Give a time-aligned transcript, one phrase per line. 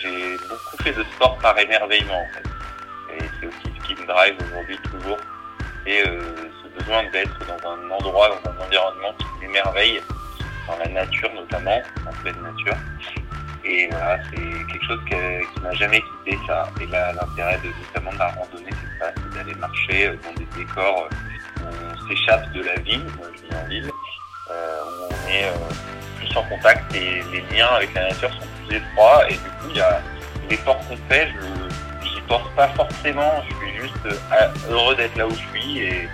[0.00, 3.16] j'ai beaucoup fait de sport par émerveillement en fait.
[3.16, 5.18] Et c'est aussi ce qui me drive aujourd'hui toujours.
[5.86, 6.20] Et euh,
[6.62, 10.00] ce besoin d'être dans un endroit, dans un environnement qui m'émerveille,
[10.66, 12.76] dans la nature notamment, en pleine nature.
[13.64, 16.68] Et voilà, c'est quelque chose qui m'a jamais quitté ça.
[16.80, 20.46] Et là, l'intérêt de, notamment de la randonnée, c'est ça, c'est d'aller marcher dans des
[20.56, 21.08] décors
[21.60, 23.90] où on s'échappe de la ville, moi je vis en ville,
[24.50, 25.52] euh, où on est euh,
[26.18, 29.80] plus en contact et les liens avec la nature sont Et du coup, il y
[29.80, 30.00] a
[30.50, 35.26] l'effort qu'on fait, je n'y pense pas forcément, je suis juste euh, heureux d'être là
[35.26, 36.08] où je suis et,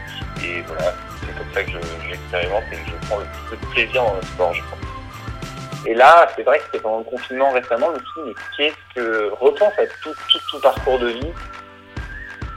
[0.66, 1.70] voilà, c'est comme ça que
[2.08, 5.86] j'expérimente et que je prends le plus de plaisir dans le sport, je pense.
[5.86, 8.34] Et là, c'est vrai que c'était pendant le confinement récemment, je me suis dit, mais
[8.56, 11.32] qu'est-ce que, repense à tout, tout, tout parcours de vie,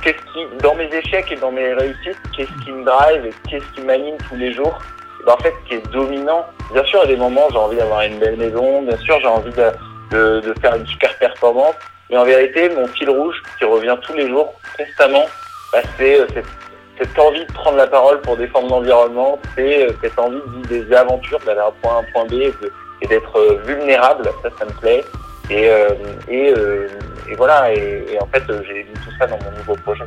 [0.04, 3.66] qu'est-ce qui, dans mes échecs et dans mes réussites, qu'est-ce qui me drive et qu'est-ce
[3.74, 4.80] qui m'anime tous les jours
[5.26, 8.02] ben, En fait, ce qui est dominant, bien sûr, a des moments, j'ai envie d'avoir
[8.02, 11.76] une belle maison, bien sûr, j'ai envie de, faire une super performance,
[12.10, 15.26] mais en vérité, mon fil rouge qui revient tous les jours, constamment,
[15.74, 16.28] bah, c'est euh,
[16.98, 20.88] cette, envie de prendre la parole pour défendre l'environnement, c'est euh, cette envie de vivre
[20.88, 22.34] des aventures, d'aller d'un point A à un point B
[23.02, 25.04] et d'être euh, vulnérable, ça, ça me plaît.
[25.50, 30.04] Et voilà, et, en fait, j'ai mis tout ça dans mon nouveau projet.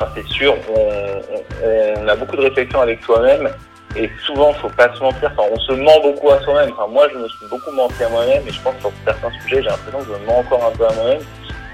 [0.00, 3.50] Enfin, c'est sûr, on, a beaucoup de réflexions avec soi-même
[3.96, 6.72] et souvent, faut pas se mentir, on se ment beaucoup à soi-même.
[6.88, 9.62] Moi, je me suis beaucoup menti à moi-même et je pense que sur certains sujets,
[9.62, 11.20] j'ai l'impression que je me mens encore un peu à moi-même.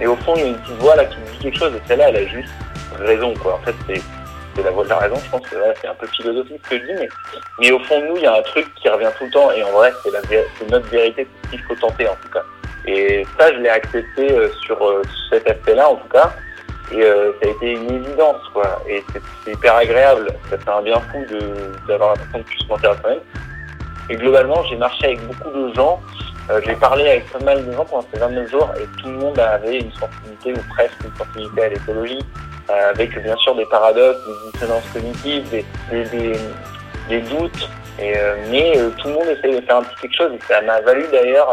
[0.01, 1.73] Et au fond, il y a une petite voix là qui me dit quelque chose
[1.75, 2.53] et celle-là, elle a juste
[2.99, 3.55] raison, quoi.
[3.55, 6.61] En fait, c'est la voix de la raison, je pense que c'est un peu philosophique
[6.65, 7.09] ce que je dis, mais,
[7.61, 9.53] mais au fond de nous, il y a un truc qui revient tout le temps,
[9.53, 12.43] et en vrai, c'est notre vérité, c'est ce qu'il faut tenter en tout cas.
[12.87, 16.33] Et ça, je l'ai accepté euh, sur euh, cet aspect-là en tout cas,
[16.93, 18.83] et euh, ça a été une évidence, quoi.
[18.89, 21.25] Et c'est, hyper agréable, ça fait un bien fou
[21.89, 23.21] d'avoir l'impression de plus mentir à soi-même.
[24.09, 26.01] Et globalement, j'ai marché avec beaucoup de gens,
[26.65, 29.39] j'ai parlé avec pas mal de gens pendant ces 29 jours, et tout le monde
[29.39, 32.21] avait une sensibilité, ou presque une sensibilité à l'écologie,
[32.71, 36.33] euh, avec bien sûr des paradoxes, des dissonances cognitives, des, des,
[37.09, 40.17] des, doutes, et, euh, mais euh, tout le monde essaye de faire un petit quelque
[40.17, 40.33] chose.
[40.35, 41.49] Et ça m'a valu d'ailleurs,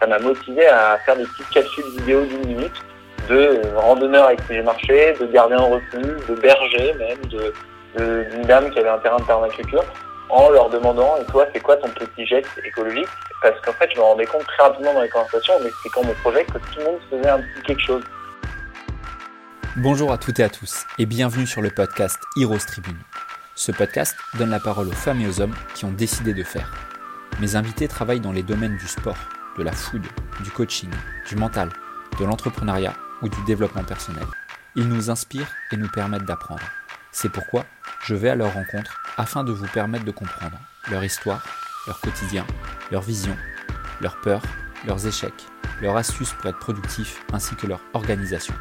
[0.00, 2.84] ça m'a motivé à faire des petites capsules vidéo d'une minute
[3.28, 7.52] de randonneurs avec qui j'ai marché, de gardiens en refuge, de bergers même, de,
[8.30, 9.84] d'une dame qui avait un terrain de permaculture,
[10.28, 13.08] en leur demandant et toi c'est quoi ton petit geste écologique?
[13.42, 16.14] Parce qu'en fait je me rendais compte très rapidement dans les conversations en expliquant mon
[16.14, 18.02] projet que tout le monde faisait un petit quelque chose.
[19.76, 22.98] Bonjour à toutes et à tous et bienvenue sur le podcast Heroes Tribune.
[23.54, 26.72] Ce podcast donne la parole aux femmes et aux hommes qui ont décidé de faire.
[27.40, 29.18] Mes invités travaillent dans les domaines du sport,
[29.58, 30.04] de la food,
[30.42, 30.90] du coaching,
[31.28, 31.70] du mental,
[32.18, 34.26] de l'entrepreneuriat ou du développement personnel.
[34.76, 36.62] Ils nous inspirent et nous permettent d'apprendre.
[37.10, 37.64] C'est pourquoi
[38.04, 40.58] je vais à leur rencontre afin de vous permettre de comprendre
[40.90, 41.42] leur histoire,
[41.86, 42.46] leur quotidien,
[42.92, 43.36] leur vision,
[44.00, 44.42] leurs peurs,
[44.86, 45.46] leurs échecs,
[45.80, 48.54] leurs astuces pour être productifs ainsi que leur organisation.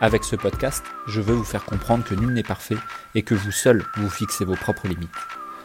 [0.00, 2.78] Avec ce podcast, je veux vous faire comprendre que nul n'est parfait
[3.14, 5.10] et que vous seul vous fixez vos propres limites.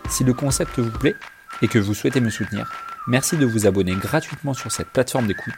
[0.10, 1.16] Si le concept vous plaît
[1.62, 2.70] et que vous souhaitez me soutenir,
[3.08, 5.54] merci de vous abonner gratuitement sur cette plateforme d'écoute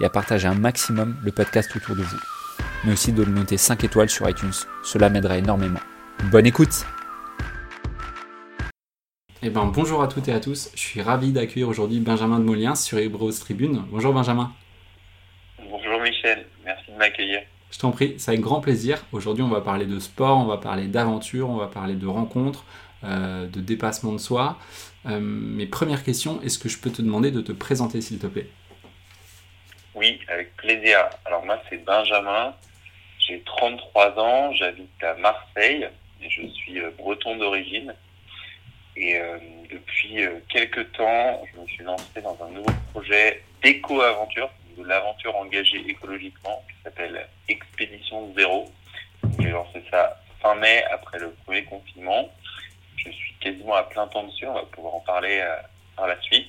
[0.00, 2.20] et à partager un maximum le podcast autour de vous.
[2.84, 4.52] Mais aussi de le noter 5 étoiles sur iTunes,
[4.82, 5.80] cela m'aiderait énormément.
[6.30, 6.86] Bonne écoute
[9.42, 12.44] eh ben, bonjour à toutes et à tous, je suis ravi d'accueillir aujourd'hui Benjamin de
[12.44, 13.84] Moliens sur Hebrews Tribune.
[13.90, 14.50] Bonjour Benjamin.
[15.70, 17.42] Bonjour Michel, merci de m'accueillir.
[17.70, 19.04] Je t'en prie, c'est avec grand plaisir.
[19.12, 22.64] Aujourd'hui, on va parler de sport, on va parler d'aventure, on va parler de rencontres,
[23.04, 24.58] euh, de dépassement de soi.
[25.04, 28.26] Euh, mes premières questions, est-ce que je peux te demander de te présenter, s'il te
[28.26, 28.48] plaît?
[29.96, 31.08] Oui, avec plaisir.
[31.24, 32.54] Alors moi, c'est Benjamin.
[33.18, 35.88] J'ai 33 ans, j'habite à Marseille
[36.28, 37.94] je suis euh, breton d'origine.
[38.98, 39.20] Et
[39.70, 44.48] depuis quelques temps, je me suis lancé dans un nouveau projet d'éco-aventure
[44.78, 48.72] de l'aventure engagée écologiquement qui s'appelle Expédition Zéro.
[49.38, 52.30] J'ai lancé ça fin mai après le premier confinement.
[52.96, 55.56] Je suis quasiment à plein temps dessus, on va pouvoir en parler euh,
[55.94, 56.48] par la suite.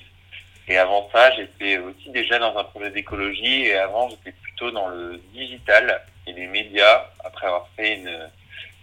[0.68, 4.88] Et avant ça, j'étais aussi déjà dans un projet d'écologie et avant, j'étais plutôt dans
[4.88, 8.30] le digital et les médias après avoir fait une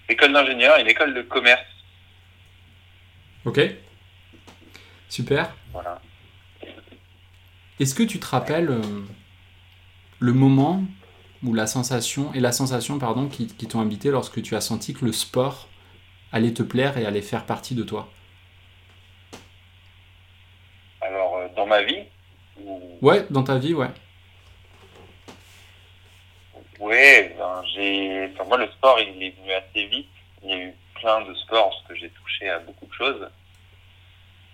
[0.09, 1.61] école d'ingénieur et une école de commerce.
[3.45, 3.59] Ok.
[5.09, 5.55] Super.
[5.71, 6.01] Voilà.
[7.79, 8.81] Est-ce que tu te rappelles euh,
[10.19, 10.83] le moment
[11.43, 15.05] ou la sensation et la sensation pardon qui, t'ont habité lorsque tu as senti que
[15.05, 15.67] le sport
[16.31, 18.09] allait te plaire et allait faire partie de toi
[21.01, 22.03] Alors euh, dans ma vie
[23.01, 23.89] Ouais, dans ta vie, ouais.
[26.79, 28.31] Ouais, ben, j'ai.
[28.47, 30.07] moi, le sport, il est venu assez vite.
[30.43, 33.29] Il y a eu plein de sports parce que j'ai touché à beaucoup de choses.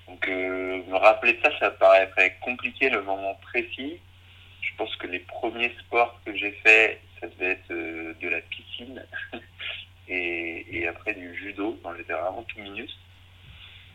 [0.08, 4.00] Donc me rappeler ça, ça paraîtrait compliqué le moment précis.
[4.62, 9.06] Je pense que les premiers sports que j'ai faits, ça devait être de la piscine
[10.08, 12.98] et, après du judo quand j'étais vraiment tout minus.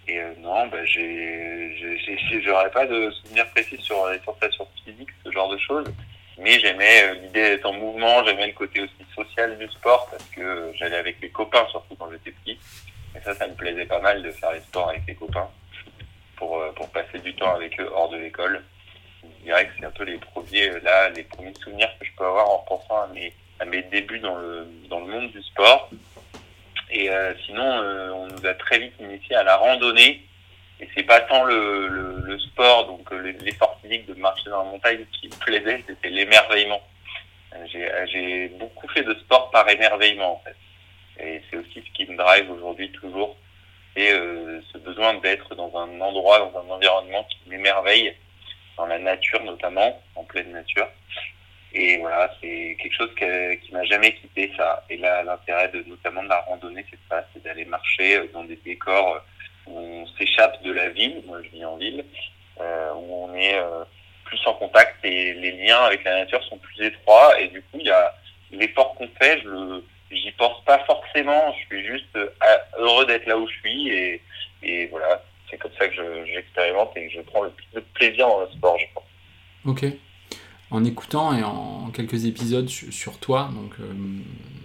[0.08, 5.58] Et non, bah, j'aurais pas de souvenir précis sur les sensations physiques, ce genre de
[5.58, 5.86] choses.
[6.38, 10.24] Mais j'aimais euh, l'idée d'être en mouvement, j'aimais le côté aussi social du sport parce
[10.26, 12.58] que j'allais avec les copains, surtout quand j'étais petit.
[13.16, 15.48] Et ça, ça me plaisait pas mal de faire les sports avec les copains
[16.36, 18.62] pour, euh, pour passer du temps avec eux hors de l'école.
[19.22, 22.12] Je dirais que c'est un peu les premiers, euh, là, les premiers souvenirs que je
[22.16, 25.42] peux avoir en pensant à mes, à mes débuts dans le, dans le monde du
[25.42, 25.88] sport.
[26.90, 27.08] Et
[27.44, 27.64] sinon,
[28.14, 30.26] on nous a très vite initié à la randonnée
[30.78, 34.62] et c'est pas tant le, le, le sport, donc euh, l'effort physique de marcher dans
[34.62, 36.82] la montagne qui me plaisait, c'était l'émerveillement.
[37.54, 40.56] Euh, j'ai beaucoup fait de sport par émerveillement en fait.
[41.18, 43.36] Et c'est aussi ce qui me drive aujourd'hui toujours.
[43.96, 48.14] Et euh, ce besoin d'être dans un endroit, dans un environnement qui m'émerveille,
[48.76, 50.88] dans la nature notamment, en pleine nature.
[51.72, 54.84] Et voilà, c'est quelque chose qui, qui m'a jamais quitté ça.
[54.88, 58.56] Et là, l'intérêt de notamment de la randonnée, c'est ça, c'est d'aller marcher dans des
[58.56, 59.22] décors
[59.66, 62.04] on s'échappe de la ville, moi je vis en ville,
[62.60, 63.84] euh, où on est euh,
[64.24, 67.78] plus en contact et les liens avec la nature sont plus étroits et du coup
[67.80, 68.14] il y a
[68.52, 72.28] l'effort qu'on fait, je j'y pense pas forcément, je suis juste euh,
[72.78, 74.22] heureux d'être là où je suis et,
[74.62, 78.28] et voilà, c'est comme ça que j'expérimente et que je prends le plus de plaisir
[78.28, 79.04] dans le sport, je pense.
[79.64, 79.84] Ok.
[80.70, 83.74] En écoutant et en quelques épisodes sur, toi, donc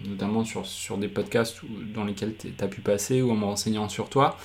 [0.07, 1.62] notamment sur, sur des podcasts
[1.94, 4.36] dans lesquels tu as pu passer ou en me renseignant sur toi,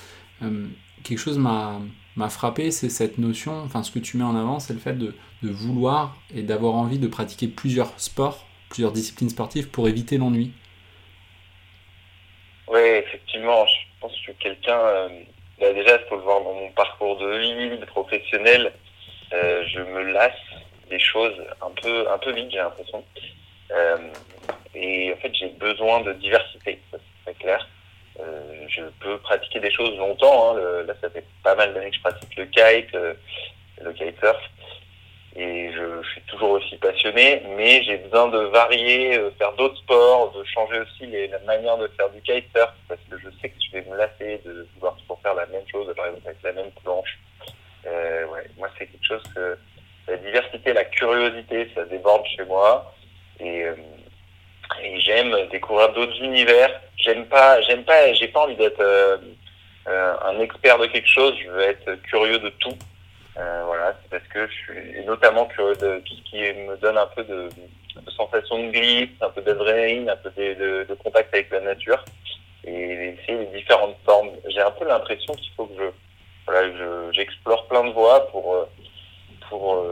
[0.42, 0.66] euh,
[1.02, 4.72] quelque chose m'a frappé, c'est cette notion, enfin ce que tu mets en avant, c'est
[4.72, 9.70] le fait de, de vouloir et d'avoir envie de pratiquer plusieurs sports, plusieurs disciplines sportives
[9.70, 10.52] pour éviter l'ennui.
[12.68, 15.08] Oui, effectivement, je pense que quelqu'un, euh,
[15.60, 18.72] bah, déjà, il faut le voir dans mon parcours de vie, de professionnel,
[19.32, 20.32] euh, je me lasse
[20.88, 23.04] des choses un peu, un peu vite, j'ai l'impression.
[24.74, 27.66] et en fait, j'ai besoin de diversité, c'est très clair.
[28.20, 30.56] Euh, je peux pratiquer des choses longtemps.
[30.56, 30.84] Hein.
[30.86, 33.14] là, ça fait pas mal d'années que je pratique le kite, euh,
[33.82, 34.40] le kitesurf.
[35.38, 40.32] Et je, suis toujours aussi passionné, mais j'ai besoin de varier, euh, faire d'autres sports,
[40.32, 43.56] de changer aussi les, la manière de faire du kitesurf, parce que je sais que
[43.60, 46.52] je vais me lasser de vouloir toujours faire la même chose, par exemple avec la
[46.52, 47.18] même planche.
[47.86, 49.58] Euh, moi, c'est quelque chose que
[50.08, 52.94] la diversité, la curiosité, ça déborde chez moi.
[53.40, 53.64] Et,
[54.82, 56.70] et j'aime découvrir d'autres univers
[57.06, 59.16] j'aime pas, j'aime pas, j'ai pas envie d'être euh,
[59.88, 61.34] euh, un expert de quelque chose.
[61.42, 62.76] Je veux être curieux de tout.
[63.38, 66.98] Euh, voilà, c'est parce que je suis notamment curieux de tout ce qui me donne
[66.98, 67.48] un peu de,
[68.16, 72.02] sensation de glisse, un peu d'adrénaline, un peu de, de, contact avec la nature
[72.64, 74.30] et essayer les différentes formes.
[74.48, 75.90] J'ai un peu l'impression qu'il faut que je,
[76.46, 78.66] voilà, j'explore plein de voies pour
[79.48, 79.84] pour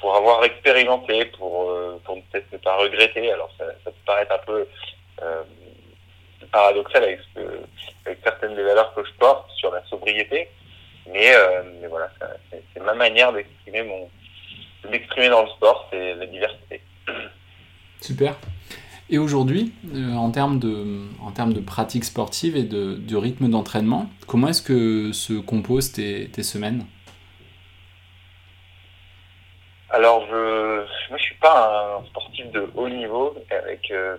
[0.00, 1.72] pour avoir expérimenté, pour
[2.04, 3.32] pour peut-être ne pas regretter.
[3.32, 4.66] Alors ça, peut paraître un peu
[5.22, 5.42] euh,
[6.52, 7.20] paradoxal avec,
[8.22, 10.48] certaines des valeurs que je porte sur la sobriété.
[11.12, 12.10] Mais, euh, mais voilà,
[12.50, 14.08] c'est ma manière d'exprimer mon
[14.90, 16.80] d'exprimer dans le sport, c'est la diversité.
[18.00, 18.36] Super.
[19.10, 23.48] Et aujourd'hui, euh, en, termes de, en termes de pratique sportive et de, de rythme
[23.48, 26.86] d'entraînement, comment est-ce que se composent tes, tes semaines?
[29.96, 34.18] Alors, je, moi, je suis pas un sportif de haut niveau avec euh,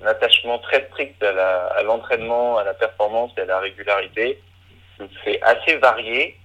[0.00, 4.40] un attachement très strict à l'entraînement, à, la performance et à la régularité.
[5.24, 6.38] C'est assez varié.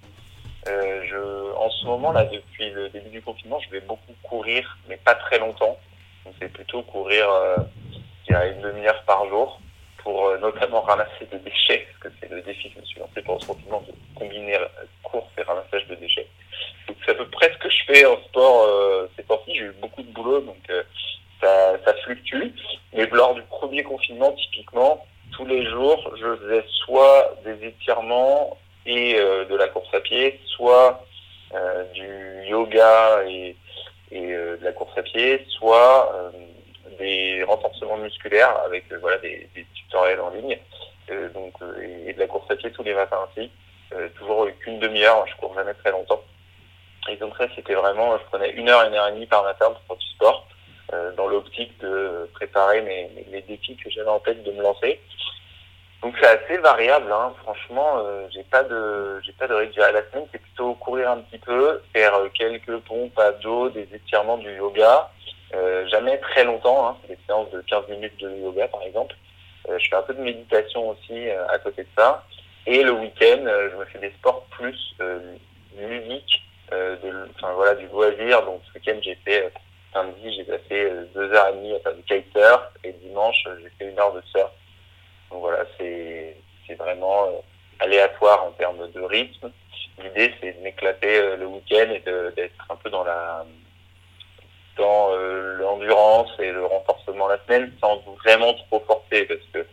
[0.67, 4.97] Euh, en ce moment, là, depuis le début du confinement, je vais beaucoup courir, mais
[4.97, 5.77] pas très longtemps.
[6.41, 7.57] c'est plutôt courir euh,
[8.29, 9.61] une demi-heure par jour
[9.99, 12.99] pour euh, notamment ramasser des déchets, parce que c'est le défi que je me suis
[12.99, 14.57] lancé pendant ce confinement, de combiner
[15.03, 16.27] course et ramassage de déchets.
[17.05, 19.55] C'est à peu près ce que je fais en sport euh, ces temps-ci.
[19.55, 20.83] J'ai eu beaucoup de boulot, donc euh,
[21.41, 22.51] ça, ça fluctue.
[22.93, 29.15] Mais lors du premier confinement, typiquement, tous les jours, je faisais soit des étirements et
[29.19, 31.03] euh, de la course à pied, soit
[31.53, 33.55] euh, du yoga et,
[34.11, 36.31] et euh, de la course à pied, soit
[36.99, 40.57] des renforcements musculaires avec voilà des, des, tutoriels en ligne,
[41.33, 43.49] donc et, de la course à pied tous les matins ainsi.
[44.17, 46.23] toujours qu'une demi-heure, je cours jamais très longtemps.
[47.09, 49.67] Et donc ça, c'était vraiment, je prenais une heure, une heure et demie par matin
[49.71, 50.47] pour faire du sport.
[50.93, 54.99] Euh, dans l'optique de préparer mes, les défis que j'avais en tête de me lancer.
[56.05, 57.33] Donc c'est assez variable, hein.
[57.41, 59.79] franchement, euh, j'ai pas de j'ai pas de rythme.
[59.79, 63.87] La semaine c'est plutôt courir un petit peu, faire euh, quelques pompes à dos, des
[63.91, 65.09] étirements du yoga,
[65.55, 66.97] euh, jamais très longtemps, hein.
[67.07, 69.15] des séances de 15 minutes de yoga par exemple.
[69.67, 72.23] je fais un peu de méditation aussi à côté de ça.
[72.67, 74.95] Et le week-end, je me fais des sports plus
[75.75, 78.43] ludiques, de, enfin voilà, du loisir.
[78.45, 79.51] Donc ce week-end, j'ai fait
[79.93, 83.91] samedi, j'ai passé deux heures et demie à faire du kitesurf et dimanche, j'ai fait
[83.91, 84.51] une heure de surf.
[85.31, 87.43] Donc voilà, c'est c'est vraiment
[87.79, 89.51] aléatoire en termes de rythme.
[90.03, 92.03] L'idée, c'est de m'éclater le week-end et
[92.35, 93.45] d'être un peu dans la
[94.77, 99.65] dans euh, l'endurance et le renforcement la semaine sans vraiment trop forcer parce que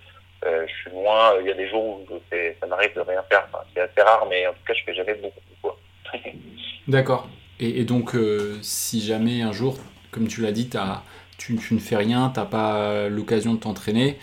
[0.44, 3.46] euh, je suis moins, il y a des jours où ça m'arrive de rien faire.
[3.74, 5.76] c'est assez rare, mais en tout cas, je fais jamais beaucoup.
[6.88, 7.28] D'accord.
[7.60, 9.78] Et, donc, euh, si jamais un jour,
[10.10, 11.02] comme tu l'as dit, as,
[11.38, 14.18] tu, tu, ne fais rien, tu n'as pas l'occasion de t'entraîner,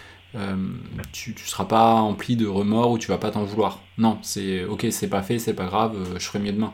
[1.14, 3.80] tu ne seras pas empli de remords ou tu vas pas t'en vouloir.
[3.98, 6.74] Non, c'est ok, c'est pas fait, c'est pas grave, je ferai mieux demain.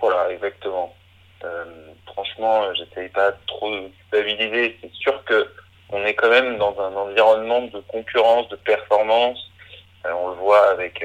[0.00, 0.94] Voilà, exactement
[2.12, 4.76] franchement, euh, j'essaye pas trop de culpabiliser.
[4.80, 5.48] C'est sûr que
[5.90, 9.38] on est quand même dans un environnement de concurrence, de performance.
[10.06, 11.04] Euh, on le voit avec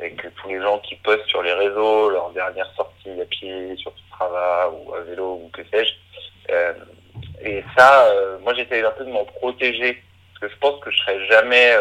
[0.00, 3.76] euh, avec tous les gens qui postent sur les réseaux leurs dernières sorties à pied,
[3.76, 5.92] sur Strava ou à vélo ou que sais-je.
[7.42, 10.02] et ça, moi j'essaye un peu de m'en protéger
[10.32, 11.74] parce que je pense que je serai jamais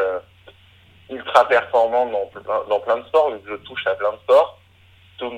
[1.09, 2.29] ultra performant dans,
[2.69, 4.59] dans plein de sports vu que je touche à plein de sports,
[5.17, 5.31] tout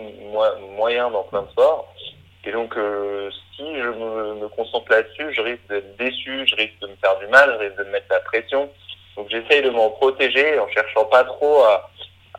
[0.76, 1.94] moyen dans plein de sports.
[2.44, 6.80] Et donc, euh, si je me, me concentre là-dessus, je risque d'être déçu, je risque
[6.82, 8.70] de me faire du mal, je risque de me mettre la pression.
[9.16, 11.90] Donc, j'essaye de m'en protéger en cherchant pas trop à,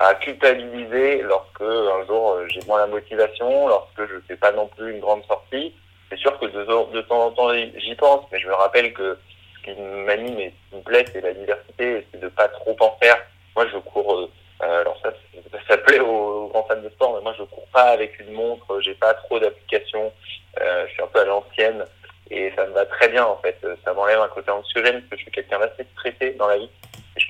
[0.02, 4.66] à culpabiliser lorsque un jour euh, j'ai moins la motivation, lorsque je fais pas non
[4.66, 5.75] plus une grande sortie.
[6.11, 9.16] C'est sûr que de, temps en temps j'y pense, mais je me rappelle que
[9.56, 12.99] ce qui m'anime et qui me plaît, c'est la diversité, c'est de pas trop en
[13.00, 13.16] faire.
[13.54, 14.28] Moi, je cours.
[14.62, 15.12] Euh, alors ça,
[15.68, 18.80] ça plaît aux, grands fans de sport, mais moi je cours pas avec une montre,
[18.80, 20.12] j'ai pas trop d'applications,
[20.61, 21.85] euh, je suis un peu à l'ancienne
[22.30, 23.59] et ça me va très bien en fait.
[23.85, 26.71] Ça m'enlève un côté anxiogène parce que je suis quelqu'un d'assez stressé dans la vie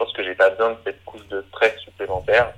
[0.03, 2.53] pense que j'ai pas besoin de cette couche de stress supplémentaire.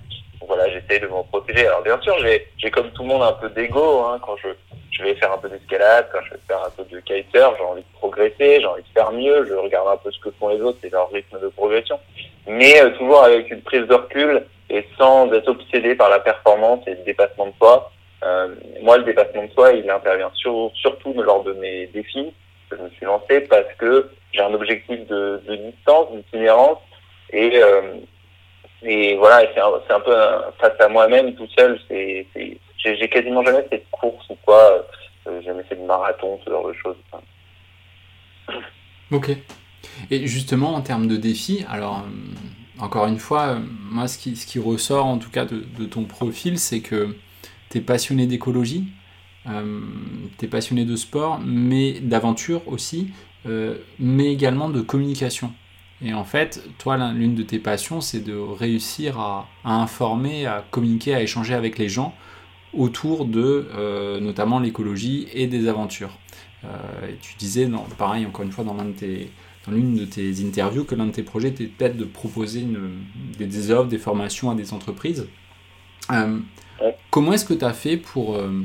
[0.47, 1.67] Voilà, j'essaie de m'en protéger.
[1.67, 4.49] Alors bien sûr, j'ai, comme tout le monde un peu d'ego hein, quand je,
[4.91, 7.65] je vais faire un peu d'escalade, quand je vais faire un peu de kiter, j'ai
[7.65, 10.49] envie de progresser, j'ai envie de faire mieux, je regarde un peu ce que font
[10.49, 11.99] les autres et leur rythme de progression,
[12.47, 16.81] mais euh, toujours avec une prise de recul et sans être obsédé par la performance
[16.87, 17.91] et le dépassement de soi.
[18.23, 22.33] Euh, moi, le dépassement de soi, il intervient sur, surtout lors de mes défis
[22.71, 26.79] que je me suis lancé parce que j'ai un objectif de, de distance, d'itinérance
[27.31, 27.95] et euh,
[28.83, 29.61] et voilà, c'est
[29.93, 30.15] un, peu
[30.61, 31.81] face à moi-même tout seul.
[31.89, 32.27] C'est,
[32.79, 34.87] j'ai quasiment jamais fait de course ou quoi.
[35.27, 36.97] Euh, jamais fait de marathon, ce genre de choses.
[39.11, 39.31] Ok.
[40.11, 42.05] Et justement, en termes de défis, alors
[42.79, 43.59] encore une fois,
[43.91, 47.15] moi, ce qui, ce qui ressort en tout cas de, ton profil, c'est que
[47.71, 48.87] tu es passionné d'écologie,
[49.47, 49.81] euh,
[50.39, 53.13] tu es passionné de sport, mais d'aventure aussi,
[53.47, 55.53] euh, mais également de communication.
[56.03, 61.15] Et en fait, toi, l'une de tes passions, c'est de réussir à, informer, à communiquer,
[61.15, 62.15] à échanger avec les gens
[62.73, 66.19] autour de euh, notamment l'écologie et des aventures.
[66.65, 69.31] et tu disais, pareil, encore une fois, dans l'un de tes
[69.67, 72.91] dans l'une de tes interviews que l'un de tes projets était peut-être de proposer une,
[73.39, 75.27] des, offres, des formations à des entreprises.
[76.11, 76.39] Euh,
[77.11, 78.63] comment est-ce que tu as fait pour, euh,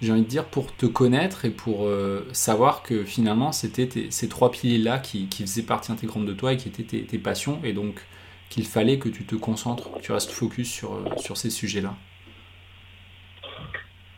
[0.00, 4.28] j'ai envie de dire, pour te connaître et pour euh, savoir que finalement c'était ces
[4.28, 7.72] trois piliers-là qui, qui, faisaient partie intégrante de toi et qui étaient tes, passions et
[7.72, 8.00] donc
[8.48, 11.94] qu'il fallait que tu te concentres, que tu restes focus sur, sur ces sujets-là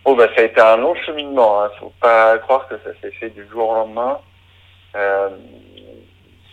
[0.05, 1.71] Oh bah ça a été un long cheminement, ne hein.
[1.79, 4.19] faut pas croire que ça s'est fait du jour au lendemain.
[4.97, 5.29] Euh,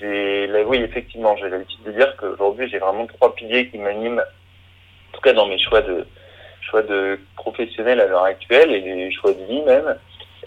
[0.02, 5.22] oui, effectivement, j'ai l'habitude de dire qu'aujourd'hui, j'ai vraiment trois piliers qui m'animent, en tout
[5.22, 6.06] cas dans mes choix de
[6.62, 9.96] choix de professionnels à l'heure actuelle et les choix de vie même.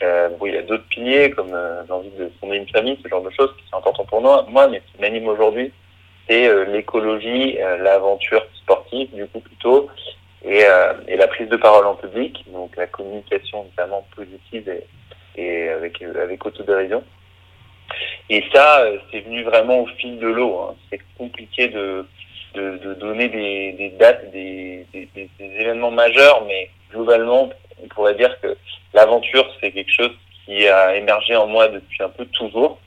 [0.02, 3.08] Euh, bon, il y a d'autres piliers comme euh, l'envie de fonder une famille, ce
[3.08, 5.72] genre de choses qui sont importantes pour moi, moi mais qui m'anime aujourd'hui,
[6.28, 9.88] c'est euh, l'écologie, euh, l'aventure sportive, du coup plutôt,
[10.44, 10.64] et,
[11.06, 16.02] et, la prise de parole en public, donc la communication notamment positive et, et avec
[16.02, 17.04] avec autodérision.
[18.28, 20.58] Et ça, euh, c'est venu vraiment au fil de l'eau.
[20.60, 20.74] Hein.
[20.90, 22.06] C'est compliqué de,
[22.54, 27.50] de, de, donner des, des dates, des, des, des, événements majeurs, mais globalement,
[27.82, 28.56] on pourrait dire que
[28.94, 30.12] l'aventure, c'est quelque chose
[30.44, 32.78] qui a émergé en moi depuis un peu toujours.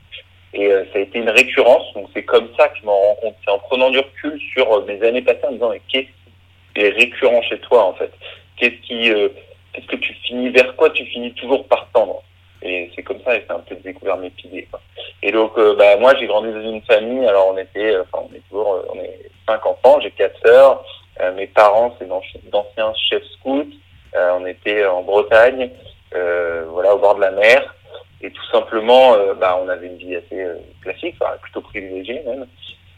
[0.54, 3.16] Et euh, ça a été une récurrence, donc c'est comme ça que je m'en rends
[3.16, 3.36] compte.
[3.44, 6.08] C'est en prenant du recul sur euh, mes années passées en me disant, mais qu'est-ce
[6.74, 8.12] qui est récurrent chez toi, en fait?
[8.58, 9.12] Qu'est-ce qui,
[9.74, 12.24] qu'est-ce que tu finis, vers quoi tu finis toujours par tendre?
[12.66, 14.68] Et c'est comme ça, et c'est un peu découvert mes piliers.
[14.70, 14.82] Quoi.
[15.22, 17.26] Et donc, euh, bah, moi, j'ai grandi dans une famille.
[17.28, 20.00] Alors, on était, euh, enfin, on est toujours, euh, on est cinq enfants.
[20.02, 20.84] J'ai quatre sœurs.
[21.36, 23.70] mes parents, c'est d'anciens chefs scouts.
[24.14, 25.70] on était en Bretagne,
[26.12, 27.76] voilà, au bord de la mer.
[28.22, 30.46] Et tout simplement, bah, on avait une vie assez
[30.82, 32.48] classique, enfin, plutôt privilégiée même.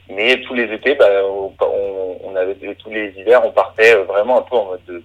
[0.09, 4.55] Mais tous les étés, bah, on, avait tous les hivers, on partait vraiment un peu
[4.55, 5.03] en mode de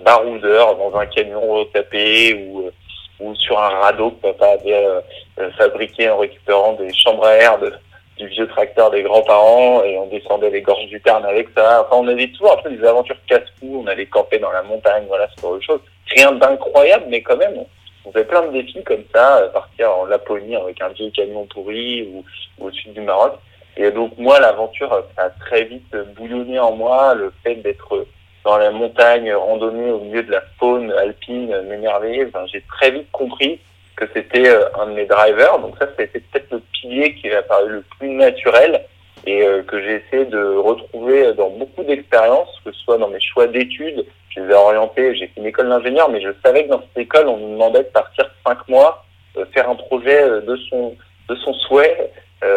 [0.00, 2.70] baroudeur dans un camion retapé ou
[3.20, 7.72] ou sur un radeau que papa avait fabriqué en récupérant des chambres à air de,
[8.18, 11.86] du vieux tracteur des grands-parents et on descendait les gorges du Tarn avec ça.
[11.86, 15.04] Enfin, on avait toujours un peu des aventures casse-cou, on allait camper dans la montagne,
[15.06, 15.80] voilà, ce genre de choses.
[16.14, 17.64] Rien d'incroyable, mais quand même,
[18.04, 21.46] on faisait plein de défis comme ça, euh, partir en Laponie avec un vieux camion
[21.46, 22.24] pourri ou,
[22.64, 23.34] au sud du Maroc.
[23.76, 28.06] Et donc moi, l'aventure, a très vite bouillonné en moi, le fait d'être
[28.48, 32.24] dans la montagne, randonnée au milieu de la faune alpine, m'émerveiller.
[32.28, 33.60] Enfin, j'ai très vite compris
[33.94, 35.58] que c'était euh, un de mes drivers.
[35.58, 38.86] Donc ça, c'était peut-être le pilier qui a paru le plus naturel
[39.26, 43.20] et euh, que j'ai essayé de retrouver dans beaucoup d'expériences, que ce soit dans mes
[43.20, 44.06] choix d'études.
[44.30, 47.02] Je les ai orientés, j'ai fait une école d'ingénieur, mais je savais que dans cette
[47.02, 49.04] école, on nous demandait de partir cinq mois,
[49.36, 50.96] euh, faire un projet de son
[51.28, 52.10] de son souhait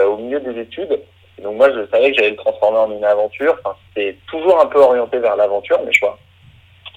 [0.07, 0.97] au milieu des études.
[1.41, 3.57] Donc moi, je savais que j'allais le transformer en une aventure.
[3.63, 6.17] Enfin, c'était toujours un peu orienté vers l'aventure, mes choix.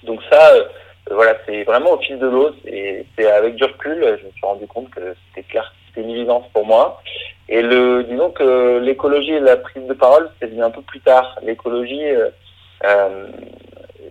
[0.03, 0.51] Donc ça,
[1.09, 2.51] voilà, c'est vraiment au fil de l'eau.
[2.65, 6.15] Et c'est avec du recul, je me suis rendu compte que c'était clair, c'était une
[6.15, 7.01] évidence pour moi.
[7.49, 11.01] Et le, disons que l'écologie et la prise de parole, c'est venu un peu plus
[11.01, 11.37] tard.
[11.43, 12.29] L'écologie, euh,
[12.85, 13.27] euh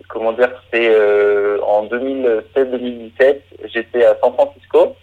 [0.07, 4.95] comment dire, c'est euh, en 2016-2017, j'étais à San Francisco.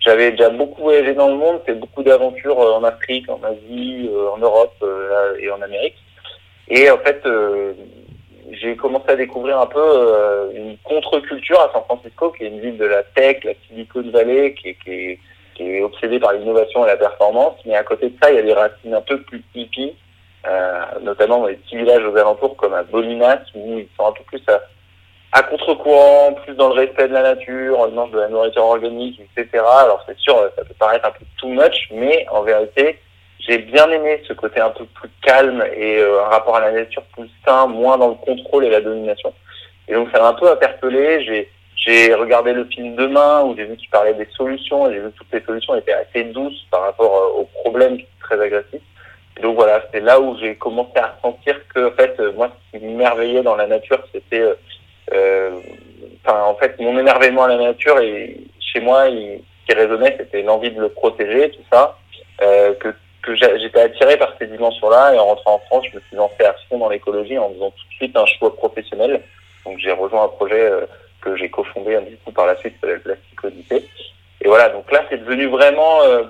[0.00, 4.10] J'avais déjà beaucoup voyagé dans le monde, fait beaucoup d'aventures euh, en Afrique, en Asie,
[4.32, 4.84] en Europe
[5.38, 5.96] et en Amérique.
[6.68, 7.22] Et en fait,
[8.52, 12.60] j'ai commencé à découvrir un peu euh, une contre-culture à San Francisco, qui est une
[12.60, 15.18] ville de la tech, la Silicon Valley, qui est,
[15.82, 17.54] obsédée par l'innovation et la performance.
[17.66, 19.94] Mais à côté de ça, il y a des racines un peu plus hippies,
[20.46, 24.12] euh, notamment dans les petits villages aux alentours, comme à Bolinas, où ils sont un
[24.12, 24.58] peu plus à,
[25.32, 29.64] à contre-courant, plus dans le respect de la nature, mange de la nourriture organique, etc.
[29.64, 32.98] Alors c'est sûr, ça peut paraître un peu too much, mais en vérité,
[33.38, 36.72] j'ai bien aimé ce côté un peu plus calme et euh, un rapport à la
[36.72, 39.32] nature plus sain, moins dans le contrôle et la domination.
[39.88, 41.24] Et donc ça m'a un peu interpellé.
[41.24, 45.00] J'ai j'ai regardé le film Demain où j'ai vu qu'il parlait des solutions et j'ai
[45.00, 48.40] vu que toutes les solutions étaient assez douces par rapport euh, aux problèmes qui très
[48.40, 48.82] agressifs.
[49.36, 52.50] Et donc voilà, c'est là où j'ai commencé à sentir que en fait euh, moi
[52.72, 54.54] ce qui m'émerveillait dans la nature c'était euh,
[55.12, 60.16] enfin en fait mon émerveillement à la nature et chez moi il, ce qui résonnait
[60.18, 61.98] c'était l'envie de le protéger tout ça
[62.42, 66.00] euh, que que j'étais attiré par ces dimensions-là et en rentrant en France, je me
[66.02, 69.22] suis lancé à fond dans l'écologie en faisant tout de suite un choix professionnel.
[69.64, 70.86] Donc j'ai rejoint un projet euh,
[71.20, 73.84] que j'ai cofondé un du coup par la suite, la Plastic Odyssey.
[74.40, 76.24] Et voilà, donc là c'est devenu vraiment euh,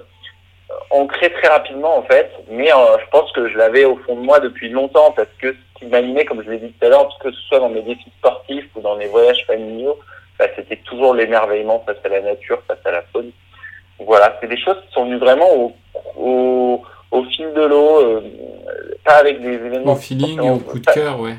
[0.91, 4.21] ancré très rapidement en fait, mais euh, je pense que je l'avais au fond de
[4.21, 7.09] moi depuis longtemps parce que ce qui m'animait, comme je l'ai dit tout à l'heure,
[7.23, 9.99] que ce soit dans mes défis sportifs ou dans mes voyages familiaux,
[10.39, 13.31] bah, c'était toujours l'émerveillement face à la nature, face à la faune.
[13.99, 15.73] Voilà, c'est des choses qui sont venues vraiment au
[16.17, 18.23] au, au fil de l'eau, euh,
[19.05, 19.93] pas avec des événements.
[19.93, 21.37] Au feeling au coup de cœur, ouais.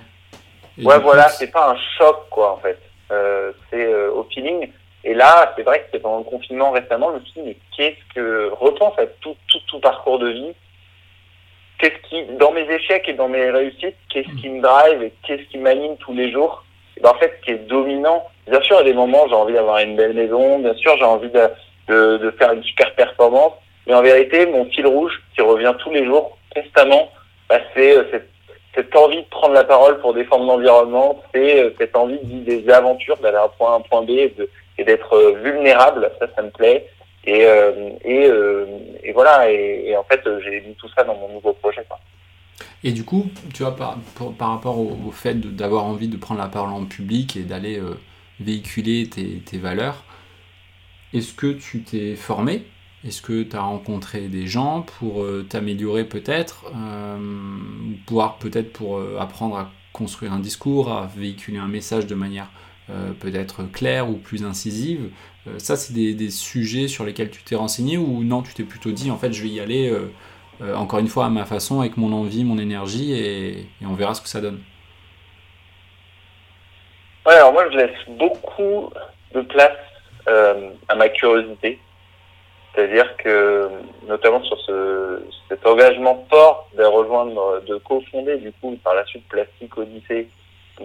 [0.84, 2.80] ouais, voilà, c'est pas un choc, quoi, en fait.
[3.12, 4.70] Euh, c'est euh, au feeling.
[5.04, 7.58] Et là, c'est vrai que c'est pendant le confinement récemment, je me suis dit, mais
[7.76, 10.54] qu'est-ce que, repense à tout, tout, tout parcours de vie.
[11.80, 15.44] Qu'est-ce qui, dans mes échecs et dans mes réussites, qu'est-ce qui me drive et qu'est-ce
[15.50, 16.64] qui m'anime tous les jours?
[16.98, 19.28] Et ben, en fait, ce qui est dominant, bien sûr, il y a des moments,
[19.28, 21.50] j'ai envie d'avoir une belle maison, bien sûr, j'ai envie de,
[21.88, 23.54] de, de faire une super performance,
[23.88, 27.10] mais en vérité, mon fil rouge qui revient tous les jours, constamment,
[27.50, 28.30] bah, c'est euh, cette,
[28.76, 32.46] cette, envie de prendre la parole pour défendre l'environnement, c'est euh, cette envie de vivre
[32.46, 34.34] des aventures, d'aller d'un point A à un point B et
[34.78, 36.12] d'être euh, vulnérable.
[36.20, 36.88] Ça, ça me plaît.
[37.24, 37.46] Et,
[38.04, 38.32] et,
[39.04, 39.52] et voilà.
[39.52, 41.86] Et, et, en fait, j'ai mis tout ça dans mon nouveau projet.
[42.84, 43.98] Et du coup, tu vois, par,
[44.40, 47.80] par rapport au, fait d'avoir envie de prendre la parole en public et d'aller
[48.40, 50.04] véhiculer tes, tes valeurs,
[51.14, 52.64] est-ce que tu t'es formé?
[53.06, 57.18] Est-ce que tu as rencontré des gens pour euh, t'améliorer peut-être, euh,
[58.06, 62.50] pouvoir peut-être pour euh, apprendre à construire un discours, à véhiculer un message de manière
[63.20, 65.10] peut-être claire ou plus incisive
[65.58, 69.12] Ça, c'est des, sujets sur lesquels tu t'es renseigné ou non, tu t'es plutôt dit
[69.12, 69.94] en fait je vais y aller
[70.76, 74.22] encore une fois à ma façon, avec mon envie, mon énergie et, on verra ce
[74.22, 74.62] que ça donne.
[77.26, 78.92] Ouais, alors moi je laisse beaucoup
[79.34, 79.78] de place
[80.28, 81.80] à ma curiosité.
[82.74, 83.70] C'est-à-dire que,
[84.08, 89.28] notamment sur ce, cet engagement fort de rejoindre, de cofonder du coup par la suite
[89.28, 90.30] Plastique Odyssée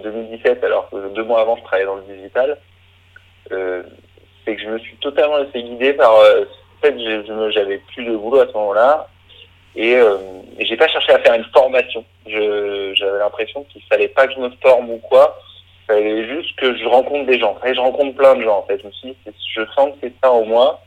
[0.01, 2.57] 2017, alors que deux mois avant je travaillais dans le digital,
[3.51, 3.83] euh,
[4.45, 6.13] c'est que je me suis totalement laissé guider par.
[6.15, 6.95] Euh, en fait,
[7.51, 9.07] j'avais plus de boulot à ce moment-là
[9.75, 10.17] et, euh,
[10.59, 12.05] j'ai pas cherché à faire une formation.
[12.27, 15.39] J'avais l'impression qu'il fallait pas que je me forme ou quoi.
[15.83, 17.57] Il fallait juste que je rencontre des gens.
[17.65, 18.79] Et je rencontre plein de gens en fait.
[18.79, 19.17] Je me suis dit,
[19.55, 20.77] je sens que c'est ça au moins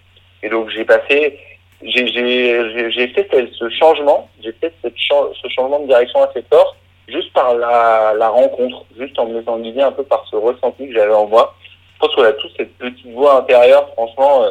[0.42, 1.38] et donc j'ai passé
[1.82, 6.76] j'ai fait ce changement, j'ai fait ce changement de direction assez fort,
[7.10, 10.94] juste par la, rencontre, juste en me laissant guider un peu par ce ressenti que
[10.94, 11.54] j'avais en moi.
[11.94, 14.50] Je pense qu'on a tous cette petite voix intérieure, franchement, euh,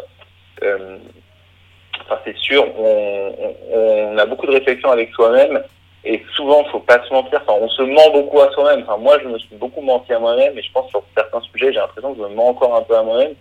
[0.63, 0.97] euh
[2.05, 5.61] enfin c'est sûr, on, a beaucoup de réflexions avec soi-même
[6.05, 7.41] et souvent, faut pas se mentir.
[7.45, 8.83] Enfin, on se ment beaucoup à soi-même.
[8.83, 11.73] Enfin, moi, je me suis beaucoup menti à moi-même, et je pense sur certains sujets,
[11.73, 13.33] j'ai l'impression que je me mens encore un peu à moi-même.